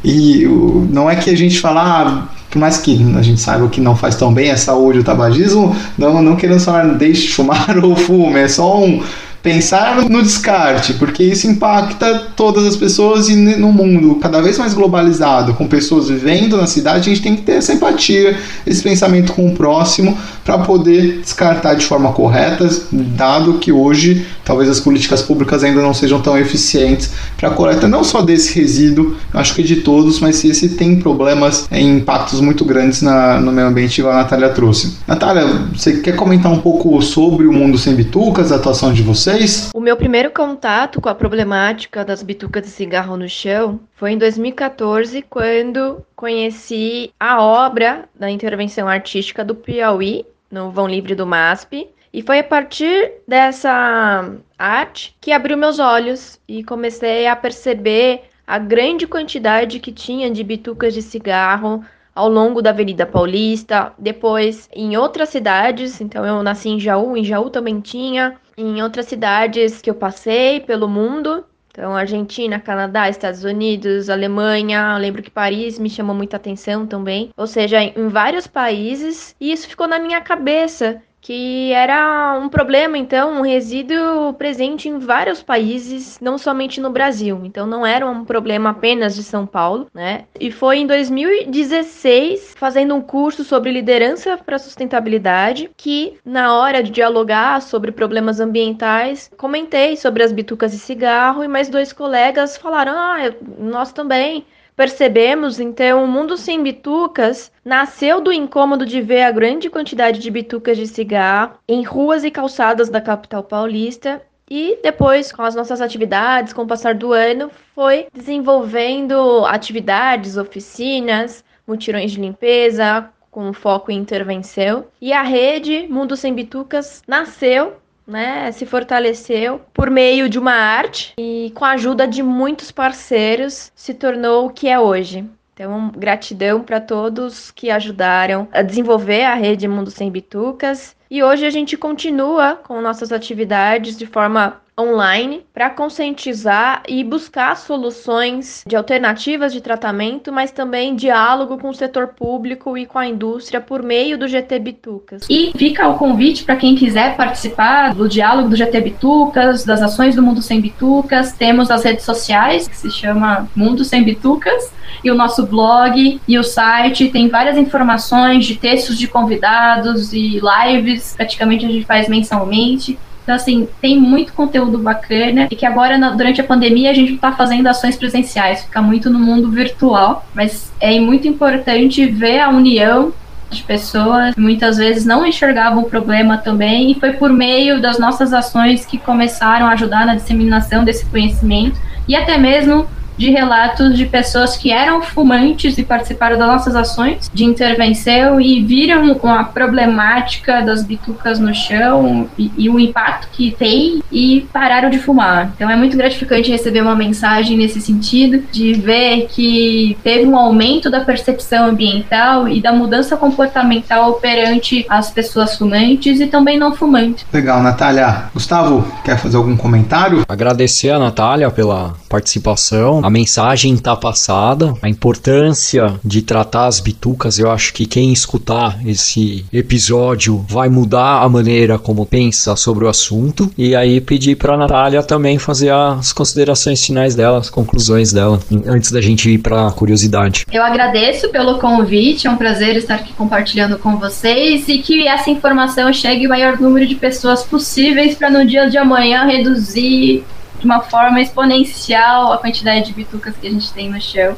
e 0.03 0.45
não 0.89 1.09
é 1.09 1.15
que 1.15 1.29
a 1.29 1.37
gente 1.37 1.59
fala, 1.59 1.81
ah, 1.81 2.27
por 2.49 2.59
mais 2.59 2.77
que 2.77 2.93
a 3.17 3.21
gente 3.21 3.39
saiba 3.39 3.67
que 3.67 3.81
não 3.81 3.95
faz 3.95 4.15
tão 4.15 4.33
bem 4.33 4.49
a 4.51 4.57
saúde 4.57 4.99
o 4.99 5.03
tabagismo, 5.03 5.75
não, 5.97 6.21
não 6.21 6.35
querendo 6.35 6.59
falar 6.59 6.85
deixe 6.95 7.27
de 7.27 7.33
fumar 7.33 7.77
ou 7.83 7.95
fume, 7.95 8.39
é 8.39 8.47
só 8.47 8.83
um 8.83 9.03
pensar 9.41 10.09
no 10.09 10.21
descarte, 10.21 10.93
porque 10.93 11.23
isso 11.23 11.47
impacta 11.47 12.27
todas 12.35 12.65
as 12.65 12.75
pessoas 12.75 13.29
e 13.29 13.35
no 13.35 13.71
mundo 13.71 14.15
cada 14.21 14.41
vez 14.41 14.57
mais 14.57 14.73
globalizado, 14.73 15.53
com 15.53 15.67
pessoas 15.67 16.09
vivendo 16.09 16.57
na 16.57 16.67
cidade, 16.67 17.09
a 17.09 17.13
gente 17.13 17.21
tem 17.21 17.35
que 17.35 17.43
ter 17.43 17.53
essa 17.53 17.73
empatia, 17.73 18.37
esse 18.65 18.81
pensamento 18.83 19.33
com 19.33 19.47
o 19.47 19.55
próximo 19.55 20.17
para 20.43 20.57
poder 20.59 21.19
descartar 21.21 21.75
de 21.75 21.85
forma 21.85 22.11
correta, 22.11 22.69
dado 22.91 23.55
que 23.59 23.71
hoje 23.71 24.25
talvez 24.43 24.69
as 24.69 24.79
políticas 24.79 25.21
públicas 25.21 25.63
ainda 25.63 25.81
não 25.81 25.93
sejam 25.93 26.19
tão 26.21 26.37
eficientes 26.37 27.11
para 27.37 27.49
a 27.49 27.51
coleta 27.51 27.87
não 27.87 28.03
só 28.03 28.21
desse 28.21 28.59
resíduo, 28.59 29.15
acho 29.33 29.53
que 29.53 29.63
de 29.63 29.77
todos, 29.77 30.19
mas 30.19 30.37
se 30.37 30.49
esse 30.49 30.69
tem 30.69 30.99
problemas 30.99 31.67
em 31.71 31.75
é, 31.75 31.97
impactos 31.97 32.41
muito 32.41 32.65
grandes 32.65 33.01
na, 33.01 33.39
no 33.39 33.51
meio 33.51 33.67
ambiente, 33.67 33.99
igual 33.99 34.13
a 34.13 34.17
Natália 34.17 34.49
trouxe. 34.49 34.97
Natália, 35.07 35.45
você 35.73 35.97
quer 35.97 36.15
comentar 36.15 36.51
um 36.51 36.59
pouco 36.59 37.01
sobre 37.01 37.45
o 37.45 37.53
mundo 37.53 37.77
sem 37.77 37.93
bitucas, 37.93 38.51
a 38.51 38.55
atuação 38.55 38.91
de 38.91 39.03
você? 39.03 39.28
Vocês? 39.29 39.71
O 39.73 39.79
meu 39.79 39.95
primeiro 39.95 40.31
contato 40.31 40.99
com 40.99 41.09
a 41.09 41.15
problemática 41.15 42.03
das 42.03 42.23
bitucas 42.23 42.63
de 42.63 42.69
cigarro 42.69 43.15
no 43.15 43.29
chão 43.29 43.79
foi 43.93 44.11
em 44.11 44.17
2014, 44.17 45.21
quando 45.23 46.03
conheci 46.15 47.11
a 47.19 47.41
obra 47.41 48.09
da 48.15 48.29
intervenção 48.29 48.87
artística 48.87 49.43
do 49.43 49.53
Piauí, 49.53 50.25
no 50.49 50.71
Vão 50.71 50.87
Livre 50.87 51.13
do 51.13 51.27
MASP. 51.27 51.87
E 52.11 52.23
foi 52.23 52.39
a 52.39 52.43
partir 52.43 53.11
dessa 53.27 54.31
arte 54.57 55.15
que 55.21 55.31
abriu 55.31 55.55
meus 55.55 55.77
olhos 55.77 56.39
e 56.47 56.63
comecei 56.63 57.27
a 57.27 57.35
perceber 57.35 58.23
a 58.47 58.57
grande 58.57 59.05
quantidade 59.05 59.79
que 59.79 59.91
tinha 59.91 60.31
de 60.31 60.43
bitucas 60.43 60.95
de 60.95 61.03
cigarro 61.03 61.85
ao 62.15 62.27
longo 62.27 62.63
da 62.63 62.71
Avenida 62.71 63.05
Paulista, 63.05 63.93
depois 63.97 64.67
em 64.73 64.97
outras 64.97 65.29
cidades, 65.29 66.01
então 66.01 66.25
eu 66.25 66.41
nasci 66.41 66.69
em 66.69 66.79
Jaú, 66.79 67.15
em 67.15 67.23
Jaú 67.23 67.49
também 67.51 67.79
tinha, 67.79 68.35
em 68.59 68.81
outras 68.81 69.05
cidades 69.05 69.81
que 69.81 69.89
eu 69.89 69.95
passei 69.95 70.59
pelo 70.59 70.87
mundo, 70.87 71.45
então 71.71 71.95
Argentina, 71.95 72.59
Canadá, 72.59 73.07
Estados 73.07 73.43
Unidos, 73.43 74.09
Alemanha, 74.09 74.97
lembro 74.97 75.23
que 75.23 75.31
Paris 75.31 75.79
me 75.79 75.89
chamou 75.89 76.15
muita 76.15 76.35
atenção 76.35 76.85
também, 76.85 77.29
ou 77.37 77.47
seja, 77.47 77.81
em 77.81 78.09
vários 78.09 78.47
países, 78.47 79.35
e 79.39 79.51
isso 79.51 79.67
ficou 79.67 79.87
na 79.87 79.99
minha 79.99 80.19
cabeça 80.19 81.01
que 81.21 81.71
era 81.73 82.37
um 82.41 82.49
problema, 82.49 82.97
então, 82.97 83.39
um 83.39 83.41
resíduo 83.41 84.33
presente 84.33 84.87
em 84.87 84.99
vários 84.99 85.43
países, 85.43 86.19
não 86.21 86.37
somente 86.37 86.79
no 86.79 86.89
Brasil. 86.89 87.41
Então, 87.43 87.67
não 87.67 87.85
era 87.85 88.05
um 88.07 88.23
problema 88.23 88.69
apenas 88.69 89.15
de 89.15 89.23
São 89.23 89.45
Paulo, 89.45 89.87
né? 89.93 90.25
E 90.39 90.51
foi 90.51 90.77
em 90.77 90.87
2016, 90.87 92.53
fazendo 92.57 92.95
um 92.95 93.01
curso 93.01 93.43
sobre 93.43 93.71
liderança 93.71 94.37
para 94.37 94.57
sustentabilidade, 94.57 95.69
que 95.75 96.17
na 96.25 96.55
hora 96.55 96.81
de 96.81 96.91
dialogar 96.91 97.61
sobre 97.61 97.91
problemas 97.91 98.39
ambientais, 98.39 99.29
comentei 99.37 99.97
sobre 99.97 100.23
as 100.23 100.31
bitucas 100.31 100.71
de 100.71 100.79
cigarro 100.79 101.43
e 101.43 101.47
mais 101.47 101.69
dois 101.69 101.91
colegas 101.91 102.57
falaram: 102.57 102.93
"Ah, 102.93 103.33
nós 103.57 103.91
também 103.91 104.45
percebemos, 104.79 105.59
então, 105.59 106.05
o 106.05 106.07
mundo 106.07 106.37
sem 106.37 106.63
bitucas 106.63 107.51
nasceu 107.65 108.21
do 108.21 108.31
incômodo 108.31 108.85
de 108.85 109.01
ver 109.01 109.23
a 109.23 109.31
grande 109.31 109.69
quantidade 109.69 110.19
de 110.19 110.31
bitucas 110.31 110.77
de 110.77 110.87
cigarro 110.87 111.59
em 111.67 111.83
ruas 111.83 112.23
e 112.23 112.31
calçadas 112.31 112.87
da 112.87 113.01
capital 113.01 113.43
paulista 113.43 114.21
e 114.49 114.79
depois, 114.81 115.33
com 115.33 115.41
as 115.41 115.53
nossas 115.53 115.81
atividades, 115.81 116.53
com 116.53 116.61
o 116.61 116.67
passar 116.67 116.95
do 116.95 117.11
ano, 117.11 117.51
foi 117.75 118.07
desenvolvendo 118.13 119.45
atividades, 119.47 120.37
oficinas, 120.37 121.43
mutirões 121.67 122.13
de 122.13 122.21
limpeza, 122.21 123.09
com 123.29 123.51
foco 123.51 123.91
em 123.91 123.97
intervenção. 123.97 124.85
E 125.01 125.11
a 125.11 125.23
rede 125.23 125.89
Mundo 125.89 126.15
Sem 126.15 126.33
Bitucas 126.33 127.03
nasceu 127.05 127.73
né, 128.09 128.51
se 128.51 128.65
fortaleceu 128.65 129.61
por 129.73 129.89
meio 129.89 130.27
de 130.27 130.39
uma 130.39 130.53
arte 130.53 131.13
e 131.17 131.51
com 131.55 131.63
a 131.63 131.71
ajuda 131.71 132.07
de 132.07 132.23
muitos 132.23 132.71
parceiros 132.71 133.71
se 133.75 133.93
tornou 133.93 134.47
o 134.47 134.49
que 134.49 134.67
é 134.67 134.79
hoje. 134.79 135.23
Então, 135.53 135.91
gratidão 135.95 136.61
para 136.61 136.79
todos 136.79 137.51
que 137.51 137.69
ajudaram 137.69 138.47
a 138.51 138.61
desenvolver 138.61 139.25
a 139.25 139.35
rede 139.35 139.67
Mundo 139.67 139.91
Sem 139.91 140.09
Bitucas. 140.09 140.95
E 141.11 141.21
hoje 141.21 141.45
a 141.45 141.49
gente 141.49 141.75
continua 141.75 142.55
com 142.55 142.81
nossas 142.81 143.11
atividades 143.11 143.97
de 143.97 144.05
forma 144.05 144.61
online 144.79 145.41
para 145.53 145.69
conscientizar 145.69 146.83
e 146.87 147.03
buscar 147.03 147.55
soluções 147.57 148.63
de 148.65 148.75
alternativas 148.75 149.51
de 149.51 149.61
tratamento, 149.61 150.31
mas 150.31 150.51
também 150.51 150.95
diálogo 150.95 151.57
com 151.57 151.69
o 151.69 151.73
setor 151.73 152.09
público 152.09 152.77
e 152.77 152.85
com 152.85 152.97
a 152.97 153.07
indústria 153.07 153.59
por 153.59 153.83
meio 153.83 154.17
do 154.17 154.27
GT 154.27 154.59
Bitucas. 154.59 155.27
E 155.29 155.51
fica 155.57 155.87
o 155.87 155.97
convite 155.97 156.43
para 156.43 156.55
quem 156.55 156.75
quiser 156.75 157.15
participar 157.17 157.93
do 157.93 158.07
diálogo 158.07 158.49
do 158.49 158.55
GT 158.55 158.81
Bitucas, 158.81 159.63
das 159.63 159.81
ações 159.81 160.15
do 160.15 160.23
Mundo 160.23 160.41
Sem 160.41 160.61
Bitucas. 160.61 161.33
Temos 161.33 161.69
as 161.69 161.83
redes 161.83 162.05
sociais, 162.05 162.67
que 162.67 162.77
se 162.77 162.89
chama 162.89 163.47
Mundo 163.55 163.83
Sem 163.83 164.03
Bitucas, 164.03 164.71
e 165.03 165.09
o 165.09 165.15
nosso 165.15 165.45
blog 165.45 166.19
e 166.27 166.37
o 166.37 166.43
site 166.43 167.09
tem 167.09 167.29
várias 167.29 167.57
informações 167.57 168.45
de 168.45 168.55
textos 168.55 168.97
de 168.97 169.07
convidados 169.07 170.13
e 170.13 170.39
lives, 170.39 171.13
praticamente 171.15 171.65
a 171.65 171.69
gente 171.69 171.85
faz 171.85 172.09
mensalmente. 172.09 172.97
Então, 173.29 173.35
assim, 173.35 173.67
tem 173.79 173.95
muito 173.95 174.33
conteúdo 174.33 174.79
bacana 174.79 175.47
e 175.51 175.55
que 175.55 175.63
agora, 175.63 175.99
durante 176.17 176.41
a 176.41 176.43
pandemia, 176.43 176.89
a 176.89 176.93
gente 176.95 177.13
está 177.13 177.31
fazendo 177.31 177.67
ações 177.67 177.95
presenciais, 177.95 178.63
fica 178.63 178.81
muito 178.81 179.07
no 179.07 179.19
mundo 179.19 179.51
virtual, 179.51 180.25
mas 180.33 180.73
é 180.79 180.99
muito 180.99 181.27
importante 181.27 182.07
ver 182.07 182.39
a 182.39 182.49
união 182.49 183.13
de 183.51 183.61
pessoas. 183.61 184.33
Que 184.33 184.41
muitas 184.41 184.77
vezes 184.77 185.05
não 185.05 185.23
enxergavam 185.27 185.83
o 185.83 185.85
problema 185.87 186.39
também, 186.39 186.89
e 186.89 186.95
foi 186.95 187.13
por 187.13 187.31
meio 187.31 187.79
das 187.79 187.99
nossas 187.99 188.33
ações 188.33 188.83
que 188.83 188.97
começaram 188.97 189.67
a 189.67 189.73
ajudar 189.73 190.07
na 190.07 190.15
disseminação 190.15 190.83
desse 190.83 191.05
conhecimento 191.05 191.79
e 192.07 192.15
até 192.15 192.35
mesmo 192.35 192.87
de 193.19 193.29
relatos 193.29 193.97
de 193.97 194.05
pessoas 194.05 194.55
que 194.55 194.71
eram 194.71 195.01
fumantes 195.01 195.77
e 195.77 195.83
participaram 195.83 196.37
das 196.37 196.47
nossas 196.47 196.73
ações 196.73 197.29
de 197.33 197.43
intervenção 197.43 198.39
e 198.39 198.63
viram 198.63 199.19
a 199.23 199.43
problemática 199.43 200.61
das 200.61 200.83
bitucas 200.83 201.37
no 201.37 201.53
chão 201.53 202.29
e, 202.37 202.49
e, 202.57 202.69
o 202.69 202.79
impacto 202.79 203.27
que 203.33 203.51
tem 203.51 204.01
e 204.09 204.47
pararam 204.53 204.89
de 204.89 204.99
fumar. 204.99 205.51
Então 205.53 205.69
é 205.69 205.75
muito 205.75 205.97
gratificante 205.97 206.49
receber 206.49 206.81
uma 206.81 206.95
mensagem 206.95 207.57
nesse 207.57 207.81
sentido, 207.81 208.41
de 208.53 208.71
ver 208.73 209.27
que 209.29 209.97
teve 210.01 210.25
um 210.25 210.37
aumento 210.37 210.89
da 210.89 211.01
percepção 211.01 211.65
ambiental 211.65 212.47
e 212.47 212.61
da 212.61 212.71
mudança 212.71 213.17
comportamental 213.17 214.13
perante 214.13 214.85
as 214.87 215.11
pessoas 215.11 215.57
fumantes 215.57 216.21
e 216.21 216.27
também 216.27 216.57
não 216.57 216.73
fumantes. 216.73 217.25
Legal, 217.33 217.61
Natália. 217.61 218.29
Gustavo, 218.33 218.87
quer 219.03 219.17
fazer 219.17 219.35
algum 219.35 219.57
comentário? 219.57 220.23
Agradecer 220.25 220.91
a 220.91 220.99
Natália 220.99 221.51
pela 221.51 221.95
participação 222.07 223.01
a 223.09 223.11
mensagem 223.11 223.73
está 223.73 223.95
passada, 223.95 224.75
a 224.83 224.87
importância 224.87 225.99
de 226.05 226.21
tratar 226.21 226.67
as 226.67 226.79
bitucas. 226.79 227.39
Eu 227.39 227.49
acho 227.49 227.73
que 227.73 227.87
quem 227.87 228.13
escutar 228.13 228.79
esse 228.85 229.43
episódio 229.51 230.45
vai 230.47 230.69
mudar 230.69 231.23
a 231.23 231.27
maneira 231.27 231.79
como 231.79 232.05
pensa 232.05 232.55
sobre 232.55 232.85
o 232.85 232.87
assunto. 232.87 233.51
E 233.57 233.75
aí 233.75 233.99
pedir 233.99 234.35
para 234.35 234.53
a 234.53 234.57
Natália 234.57 235.01
também 235.01 235.39
fazer 235.39 235.71
as 235.71 236.13
considerações 236.13 236.85
finais 236.85 237.15
dela, 237.15 237.39
as 237.39 237.49
conclusões 237.49 238.13
dela, 238.13 238.39
antes 238.67 238.91
da 238.91 239.01
gente 239.01 239.27
ir 239.27 239.39
para 239.39 239.67
a 239.67 239.71
curiosidade. 239.71 240.45
Eu 240.51 240.61
agradeço 240.61 241.29
pelo 241.29 241.57
convite, 241.57 242.27
é 242.27 242.29
um 242.29 242.37
prazer 242.37 242.77
estar 242.77 242.95
aqui 242.95 243.11
compartilhando 243.13 243.79
com 243.79 243.97
vocês 243.97 244.67
e 244.67 244.77
que 244.77 245.07
essa 245.07 245.31
informação 245.31 245.91
chegue 245.91 246.25
ao 246.25 246.29
maior 246.29 246.59
número 246.59 246.85
de 246.85 246.93
pessoas 246.93 247.41
possíveis 247.41 248.13
para 248.13 248.29
no 248.29 248.45
dia 248.45 248.69
de 248.69 248.77
amanhã 248.77 249.25
reduzir 249.25 250.23
de 250.59 250.65
uma 250.65 250.81
forma 250.81 251.21
exponencial 251.21 252.33
a 252.33 252.37
quantidade 252.37 252.87
de 252.87 252.93
bitucas 252.93 253.35
que 253.37 253.47
a 253.47 253.51
gente 253.51 253.71
tem 253.71 253.89
no 253.89 254.01
chão. 254.01 254.35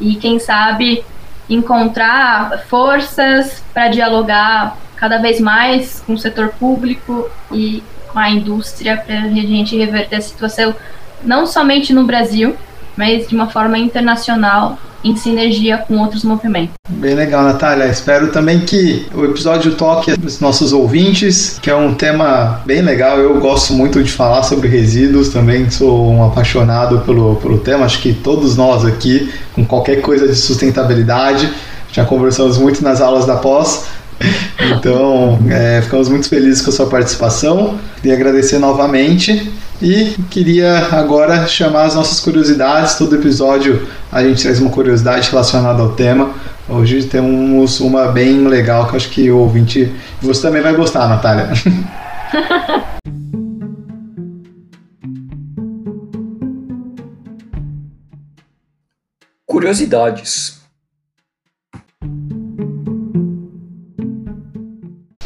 E 0.00 0.14
quem 0.16 0.38
sabe 0.38 1.04
encontrar 1.48 2.64
forças 2.68 3.64
para 3.72 3.88
dialogar 3.88 4.76
cada 4.96 5.18
vez 5.18 5.40
mais 5.40 6.00
com 6.00 6.12
o 6.12 6.18
setor 6.18 6.50
público 6.50 7.28
e 7.50 7.82
com 8.12 8.18
a 8.18 8.28
indústria 8.28 8.96
para 8.96 9.22
a 9.22 9.28
gente 9.28 9.76
reverter 9.76 10.16
a 10.16 10.20
situação 10.20 10.74
não 11.22 11.46
somente 11.46 11.92
no 11.92 12.04
Brasil, 12.04 12.56
mas 12.98 13.28
de 13.28 13.34
uma 13.34 13.48
forma 13.48 13.78
internacional 13.78 14.76
em 15.04 15.14
sinergia 15.14 15.78
com 15.78 15.96
outros 15.98 16.24
movimentos. 16.24 16.74
Bem 16.88 17.14
legal, 17.14 17.44
Natália. 17.44 17.86
Espero 17.86 18.32
também 18.32 18.58
que 18.58 19.06
o 19.14 19.24
episódio 19.24 19.76
toque 19.76 20.10
os 20.10 20.40
nossos 20.40 20.72
ouvintes, 20.72 21.56
que 21.62 21.70
é 21.70 21.76
um 21.76 21.94
tema 21.94 22.60
bem 22.66 22.82
legal. 22.82 23.16
Eu 23.18 23.38
gosto 23.38 23.72
muito 23.72 24.02
de 24.02 24.10
falar 24.10 24.42
sobre 24.42 24.66
resíduos, 24.66 25.28
também 25.28 25.70
sou 25.70 26.10
um 26.10 26.26
apaixonado 26.26 26.98
pelo, 27.00 27.36
pelo 27.36 27.58
tema. 27.58 27.84
Acho 27.84 28.02
que 28.02 28.12
todos 28.12 28.56
nós 28.56 28.84
aqui, 28.84 29.32
com 29.54 29.64
qualquer 29.64 30.00
coisa 30.00 30.26
de 30.26 30.34
sustentabilidade, 30.34 31.48
já 31.92 32.04
conversamos 32.04 32.58
muito 32.58 32.82
nas 32.82 33.00
aulas 33.00 33.24
da 33.24 33.36
pós. 33.36 33.86
Então, 34.76 35.38
é, 35.50 35.80
ficamos 35.82 36.08
muito 36.08 36.28
felizes 36.28 36.62
com 36.62 36.70
a 36.70 36.72
sua 36.72 36.86
participação 36.86 37.78
e 38.02 38.10
agradecer 38.10 38.58
novamente. 38.58 39.52
E 39.80 40.16
queria 40.28 40.88
agora 40.90 41.46
chamar 41.46 41.84
as 41.84 41.94
nossas 41.94 42.18
curiosidades. 42.20 42.96
Todo 42.96 43.14
episódio 43.14 43.86
a 44.10 44.22
gente 44.22 44.42
traz 44.42 44.60
uma 44.60 44.70
curiosidade 44.70 45.30
relacionada 45.30 45.80
ao 45.80 45.92
tema. 45.92 46.34
Hoje 46.68 47.04
temos 47.04 47.80
uma 47.80 48.08
bem 48.08 48.46
legal 48.46 48.88
que 48.88 48.96
acho 48.96 49.08
que 49.08 49.30
o 49.30 49.38
ouvinte. 49.38 49.94
Você 50.20 50.42
também 50.42 50.60
vai 50.62 50.74
gostar, 50.74 51.08
Natália. 51.08 51.50
Curiosidades. 59.46 60.57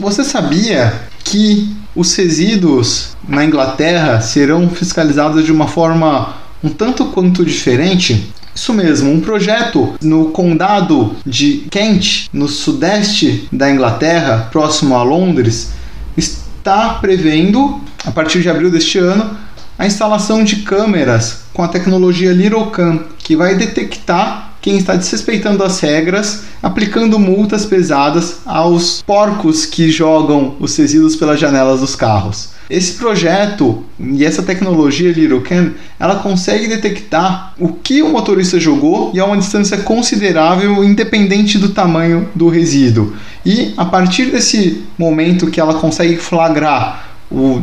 Você 0.02 0.24
sabia 0.24 1.00
que 1.22 1.76
os 1.94 2.12
resíduos 2.16 3.16
na 3.28 3.44
Inglaterra 3.44 4.20
serão 4.20 4.68
fiscalizados 4.68 5.44
de 5.44 5.52
uma 5.52 5.68
forma 5.68 6.38
um 6.60 6.68
tanto 6.70 7.04
quanto 7.04 7.44
diferente? 7.44 8.32
Isso 8.52 8.74
mesmo, 8.74 9.12
um 9.12 9.20
projeto 9.20 9.94
no 10.02 10.30
condado 10.30 11.14
de 11.24 11.68
Kent, 11.70 12.28
no 12.32 12.48
sudeste 12.48 13.48
da 13.52 13.70
Inglaterra, 13.70 14.48
próximo 14.50 14.96
a 14.96 15.04
Londres, 15.04 15.70
está 16.16 16.94
prevendo, 16.94 17.80
a 18.04 18.10
partir 18.10 18.42
de 18.42 18.50
abril 18.50 18.72
deste 18.72 18.98
ano, 18.98 19.36
a 19.78 19.86
instalação 19.86 20.42
de 20.42 20.56
câmeras 20.56 21.44
com 21.54 21.62
a 21.62 21.68
tecnologia 21.68 22.32
LittleCam, 22.32 23.04
que 23.18 23.36
vai 23.36 23.54
detectar 23.54 24.41
quem 24.62 24.78
está 24.78 24.94
desrespeitando 24.94 25.64
as 25.64 25.80
regras, 25.80 26.44
aplicando 26.62 27.18
multas 27.18 27.66
pesadas 27.66 28.36
aos 28.46 29.02
porcos 29.02 29.66
que 29.66 29.90
jogam 29.90 30.54
os 30.60 30.76
resíduos 30.76 31.16
pelas 31.16 31.40
janelas 31.40 31.80
dos 31.80 31.96
carros. 31.96 32.50
Esse 32.70 32.92
projeto 32.92 33.84
e 33.98 34.24
essa 34.24 34.40
tecnologia 34.40 35.10
LittleCam, 35.10 35.72
ela 35.98 36.20
consegue 36.20 36.68
detectar 36.68 37.52
o 37.58 37.72
que 37.72 38.02
o 38.02 38.10
motorista 38.10 38.58
jogou 38.60 39.10
e 39.12 39.18
a 39.18 39.24
uma 39.24 39.36
distância 39.36 39.78
considerável, 39.78 40.82
independente 40.84 41.58
do 41.58 41.70
tamanho 41.70 42.28
do 42.32 42.48
resíduo. 42.48 43.14
E 43.44 43.74
a 43.76 43.84
partir 43.84 44.26
desse 44.26 44.84
momento 44.96 45.50
que 45.50 45.60
ela 45.60 45.74
consegue 45.74 46.16
flagrar 46.16 47.08
o 47.28 47.60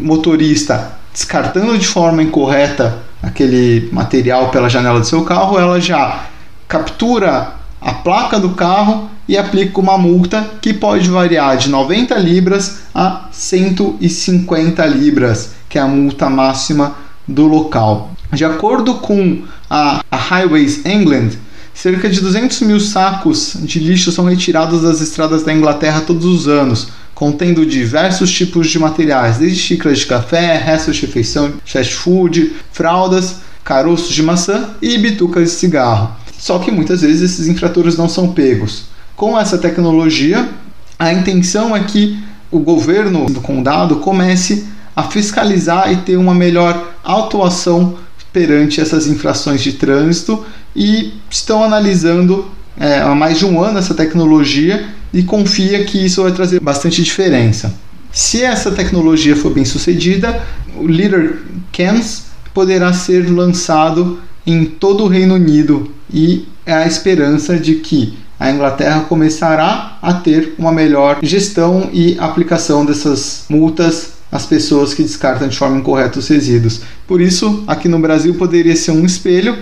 motorista 0.00 0.96
descartando 1.12 1.76
de 1.76 1.86
forma 1.86 2.22
incorreta 2.22 3.02
aquele 3.22 3.88
material 3.90 4.50
pela 4.50 4.68
janela 4.68 5.00
do 5.00 5.06
seu 5.06 5.24
carro, 5.24 5.58
ela 5.58 5.80
já 5.80 6.26
captura 6.68 7.54
a 7.80 7.92
placa 7.92 8.40
do 8.40 8.50
carro 8.50 9.10
e 9.28 9.36
aplica 9.36 9.80
uma 9.80 9.98
multa 9.98 10.54
que 10.60 10.72
pode 10.72 11.08
variar 11.08 11.56
de 11.56 11.68
90 11.68 12.14
libras 12.16 12.82
a 12.94 13.28
150 13.30 14.84
libras, 14.86 15.50
que 15.68 15.78
é 15.78 15.82
a 15.82 15.86
multa 15.86 16.28
máxima 16.28 16.96
do 17.26 17.46
local. 17.46 18.10
De 18.32 18.44
acordo 18.44 18.94
com 18.94 19.42
a, 19.68 20.00
a 20.10 20.16
Highways 20.16 20.84
England, 20.84 21.30
cerca 21.74 22.08
de 22.08 22.20
200 22.20 22.60
mil 22.62 22.80
sacos 22.80 23.56
de 23.60 23.78
lixo 23.78 24.10
são 24.10 24.24
retirados 24.24 24.82
das 24.82 25.00
estradas 25.00 25.42
da 25.42 25.52
Inglaterra 25.52 26.00
todos 26.00 26.24
os 26.24 26.48
anos, 26.48 26.88
contendo 27.14 27.64
diversos 27.64 28.30
tipos 28.30 28.68
de 28.68 28.78
materiais, 28.78 29.38
desde 29.38 29.58
xícaras 29.58 30.00
de 30.00 30.06
café, 30.06 30.58
restos 30.58 30.96
de 30.96 31.06
refeição, 31.06 31.54
fast 31.64 31.94
food, 31.94 32.52
fraldas, 32.72 33.36
caroços 33.64 34.14
de 34.14 34.22
maçã 34.22 34.70
e 34.80 34.96
bitucas 34.98 35.44
de 35.44 35.50
cigarro. 35.50 36.14
Só 36.38 36.58
que 36.58 36.70
muitas 36.70 37.02
vezes 37.02 37.32
esses 37.32 37.48
infratores 37.48 37.96
não 37.96 38.08
são 38.08 38.32
pegos. 38.32 38.86
Com 39.14 39.38
essa 39.38 39.56
tecnologia, 39.56 40.48
a 40.98 41.12
intenção 41.12 41.74
é 41.74 41.84
que 41.84 42.18
o 42.50 42.58
governo 42.58 43.26
do 43.26 43.40
condado 43.40 43.96
comece 43.96 44.66
a 44.94 45.04
fiscalizar 45.04 45.92
e 45.92 45.96
ter 45.96 46.16
uma 46.16 46.34
melhor 46.34 46.94
autuação 47.02 47.96
perante 48.32 48.80
essas 48.80 49.06
infrações 49.06 49.62
de 49.62 49.72
trânsito 49.74 50.44
e 50.74 51.14
estão 51.30 51.64
analisando 51.64 52.50
é, 52.78 53.00
há 53.00 53.14
mais 53.14 53.38
de 53.38 53.46
um 53.46 53.60
ano 53.62 53.78
essa 53.78 53.94
tecnologia 53.94 54.86
e 55.12 55.22
confia 55.22 55.84
que 55.84 56.04
isso 56.04 56.22
vai 56.22 56.32
trazer 56.32 56.60
bastante 56.60 57.02
diferença. 57.02 57.74
Se 58.12 58.42
essa 58.42 58.70
tecnologia 58.70 59.36
for 59.36 59.52
bem 59.52 59.64
sucedida, 59.64 60.42
o 60.76 60.86
Leader 60.86 61.42
Cams 61.72 62.26
poderá 62.52 62.92
ser 62.92 63.30
lançado 63.30 64.20
em 64.46 64.64
todo 64.64 65.04
o 65.04 65.08
Reino 65.08 65.34
Unido 65.34 65.90
e 66.12 66.46
é 66.64 66.72
a 66.72 66.86
esperança 66.86 67.58
de 67.58 67.76
que 67.76 68.18
a 68.38 68.50
Inglaterra 68.50 69.00
começará 69.08 69.98
a 70.02 70.12
ter 70.12 70.54
uma 70.58 70.70
melhor 70.70 71.18
gestão 71.22 71.88
e 71.92 72.16
aplicação 72.18 72.84
dessas 72.84 73.44
multas 73.48 74.16
às 74.30 74.44
pessoas 74.44 74.92
que 74.92 75.02
descartam 75.02 75.48
de 75.48 75.56
forma 75.56 75.78
incorreta 75.78 76.18
os 76.18 76.28
resíduos. 76.28 76.82
Por 77.06 77.20
isso, 77.20 77.64
aqui 77.66 77.88
no 77.88 77.98
Brasil 77.98 78.34
poderia 78.34 78.76
ser 78.76 78.90
um 78.90 79.06
espelho 79.06 79.56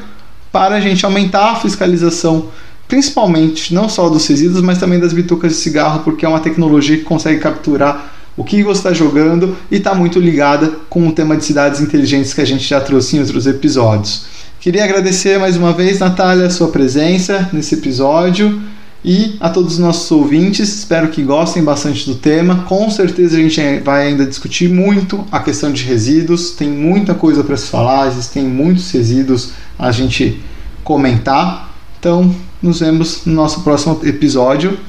para 0.50 0.76
a 0.76 0.80
gente 0.80 1.04
aumentar 1.04 1.52
a 1.52 1.56
fiscalização, 1.56 2.48
principalmente 2.88 3.72
não 3.72 3.88
só 3.88 4.08
dos 4.08 4.26
resíduos, 4.26 4.62
mas 4.62 4.78
também 4.78 4.98
das 4.98 5.12
bitucas 5.12 5.52
de 5.52 5.58
cigarro, 5.58 6.00
porque 6.02 6.24
é 6.24 6.28
uma 6.28 6.40
tecnologia 6.40 6.96
que 6.96 7.04
consegue 7.04 7.40
capturar 7.40 8.12
o 8.36 8.42
que 8.42 8.62
você 8.64 8.80
está 8.80 8.92
jogando 8.92 9.56
e 9.70 9.76
está 9.76 9.94
muito 9.94 10.18
ligada 10.18 10.72
com 10.88 11.06
o 11.06 11.12
tema 11.12 11.36
de 11.36 11.44
cidades 11.44 11.80
inteligentes 11.80 12.34
que 12.34 12.40
a 12.40 12.46
gente 12.46 12.64
já 12.64 12.80
trouxe 12.80 13.16
em 13.16 13.20
outros 13.20 13.46
episódios. 13.46 14.26
Queria 14.64 14.84
agradecer 14.84 15.38
mais 15.38 15.58
uma 15.58 15.74
vez, 15.74 15.98
Natália, 15.98 16.46
a 16.46 16.50
sua 16.50 16.68
presença 16.68 17.50
nesse 17.52 17.74
episódio 17.74 18.62
e 19.04 19.36
a 19.38 19.50
todos 19.50 19.74
os 19.74 19.78
nossos 19.78 20.10
ouvintes. 20.10 20.74
Espero 20.74 21.08
que 21.08 21.22
gostem 21.22 21.62
bastante 21.62 22.06
do 22.06 22.14
tema. 22.14 22.64
Com 22.66 22.88
certeza 22.88 23.36
a 23.36 23.40
gente 23.42 23.60
vai 23.80 24.06
ainda 24.06 24.24
discutir 24.24 24.70
muito 24.70 25.22
a 25.30 25.40
questão 25.40 25.70
de 25.70 25.84
resíduos. 25.84 26.52
Tem 26.52 26.66
muita 26.66 27.12
coisa 27.12 27.44
para 27.44 27.58
se 27.58 27.68
falar, 27.68 28.08
existem 28.08 28.44
muitos 28.44 28.90
resíduos 28.90 29.52
a 29.78 29.92
gente 29.92 30.40
comentar. 30.82 31.70
Então, 32.00 32.34
nos 32.62 32.80
vemos 32.80 33.26
no 33.26 33.34
nosso 33.34 33.62
próximo 33.62 34.00
episódio. 34.02 34.80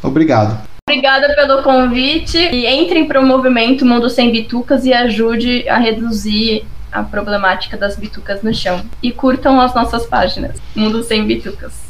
Obrigado. 0.00 0.62
Obrigada 0.88 1.34
pelo 1.34 1.64
convite 1.64 2.38
e 2.38 2.68
entrem 2.68 3.08
para 3.08 3.20
o 3.20 3.26
movimento 3.26 3.84
Mundo 3.84 4.08
Sem 4.08 4.30
Bitucas 4.30 4.84
e 4.84 4.92
ajude 4.92 5.68
a 5.68 5.76
reduzir 5.76 6.64
a 6.92 7.02
problemática 7.02 7.76
das 7.76 7.96
bitucas 7.96 8.42
no 8.42 8.52
chão. 8.52 8.84
E 9.02 9.12
curtam 9.12 9.60
as 9.60 9.74
nossas 9.74 10.06
páginas, 10.06 10.56
Mundo 10.74 11.02
Sem 11.02 11.26
Bitucas. 11.26 11.88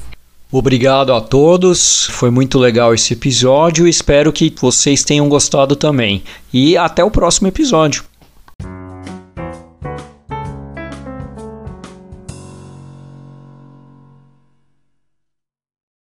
Obrigado 0.51 1.13
a 1.13 1.21
todos, 1.21 2.07
foi 2.07 2.31
muito 2.31 2.59
legal 2.59 2.95
esse 2.95 3.13
episódio. 3.13 3.87
Espero 3.87 4.33
que 4.33 4.55
vocês 4.59 5.05
tenham 5.05 5.29
gostado 5.29 5.77
também. 5.77 6.23
E 6.53 6.75
até 6.77 7.05
o 7.05 7.11
próximo 7.11 7.49
episódio. 7.49 8.03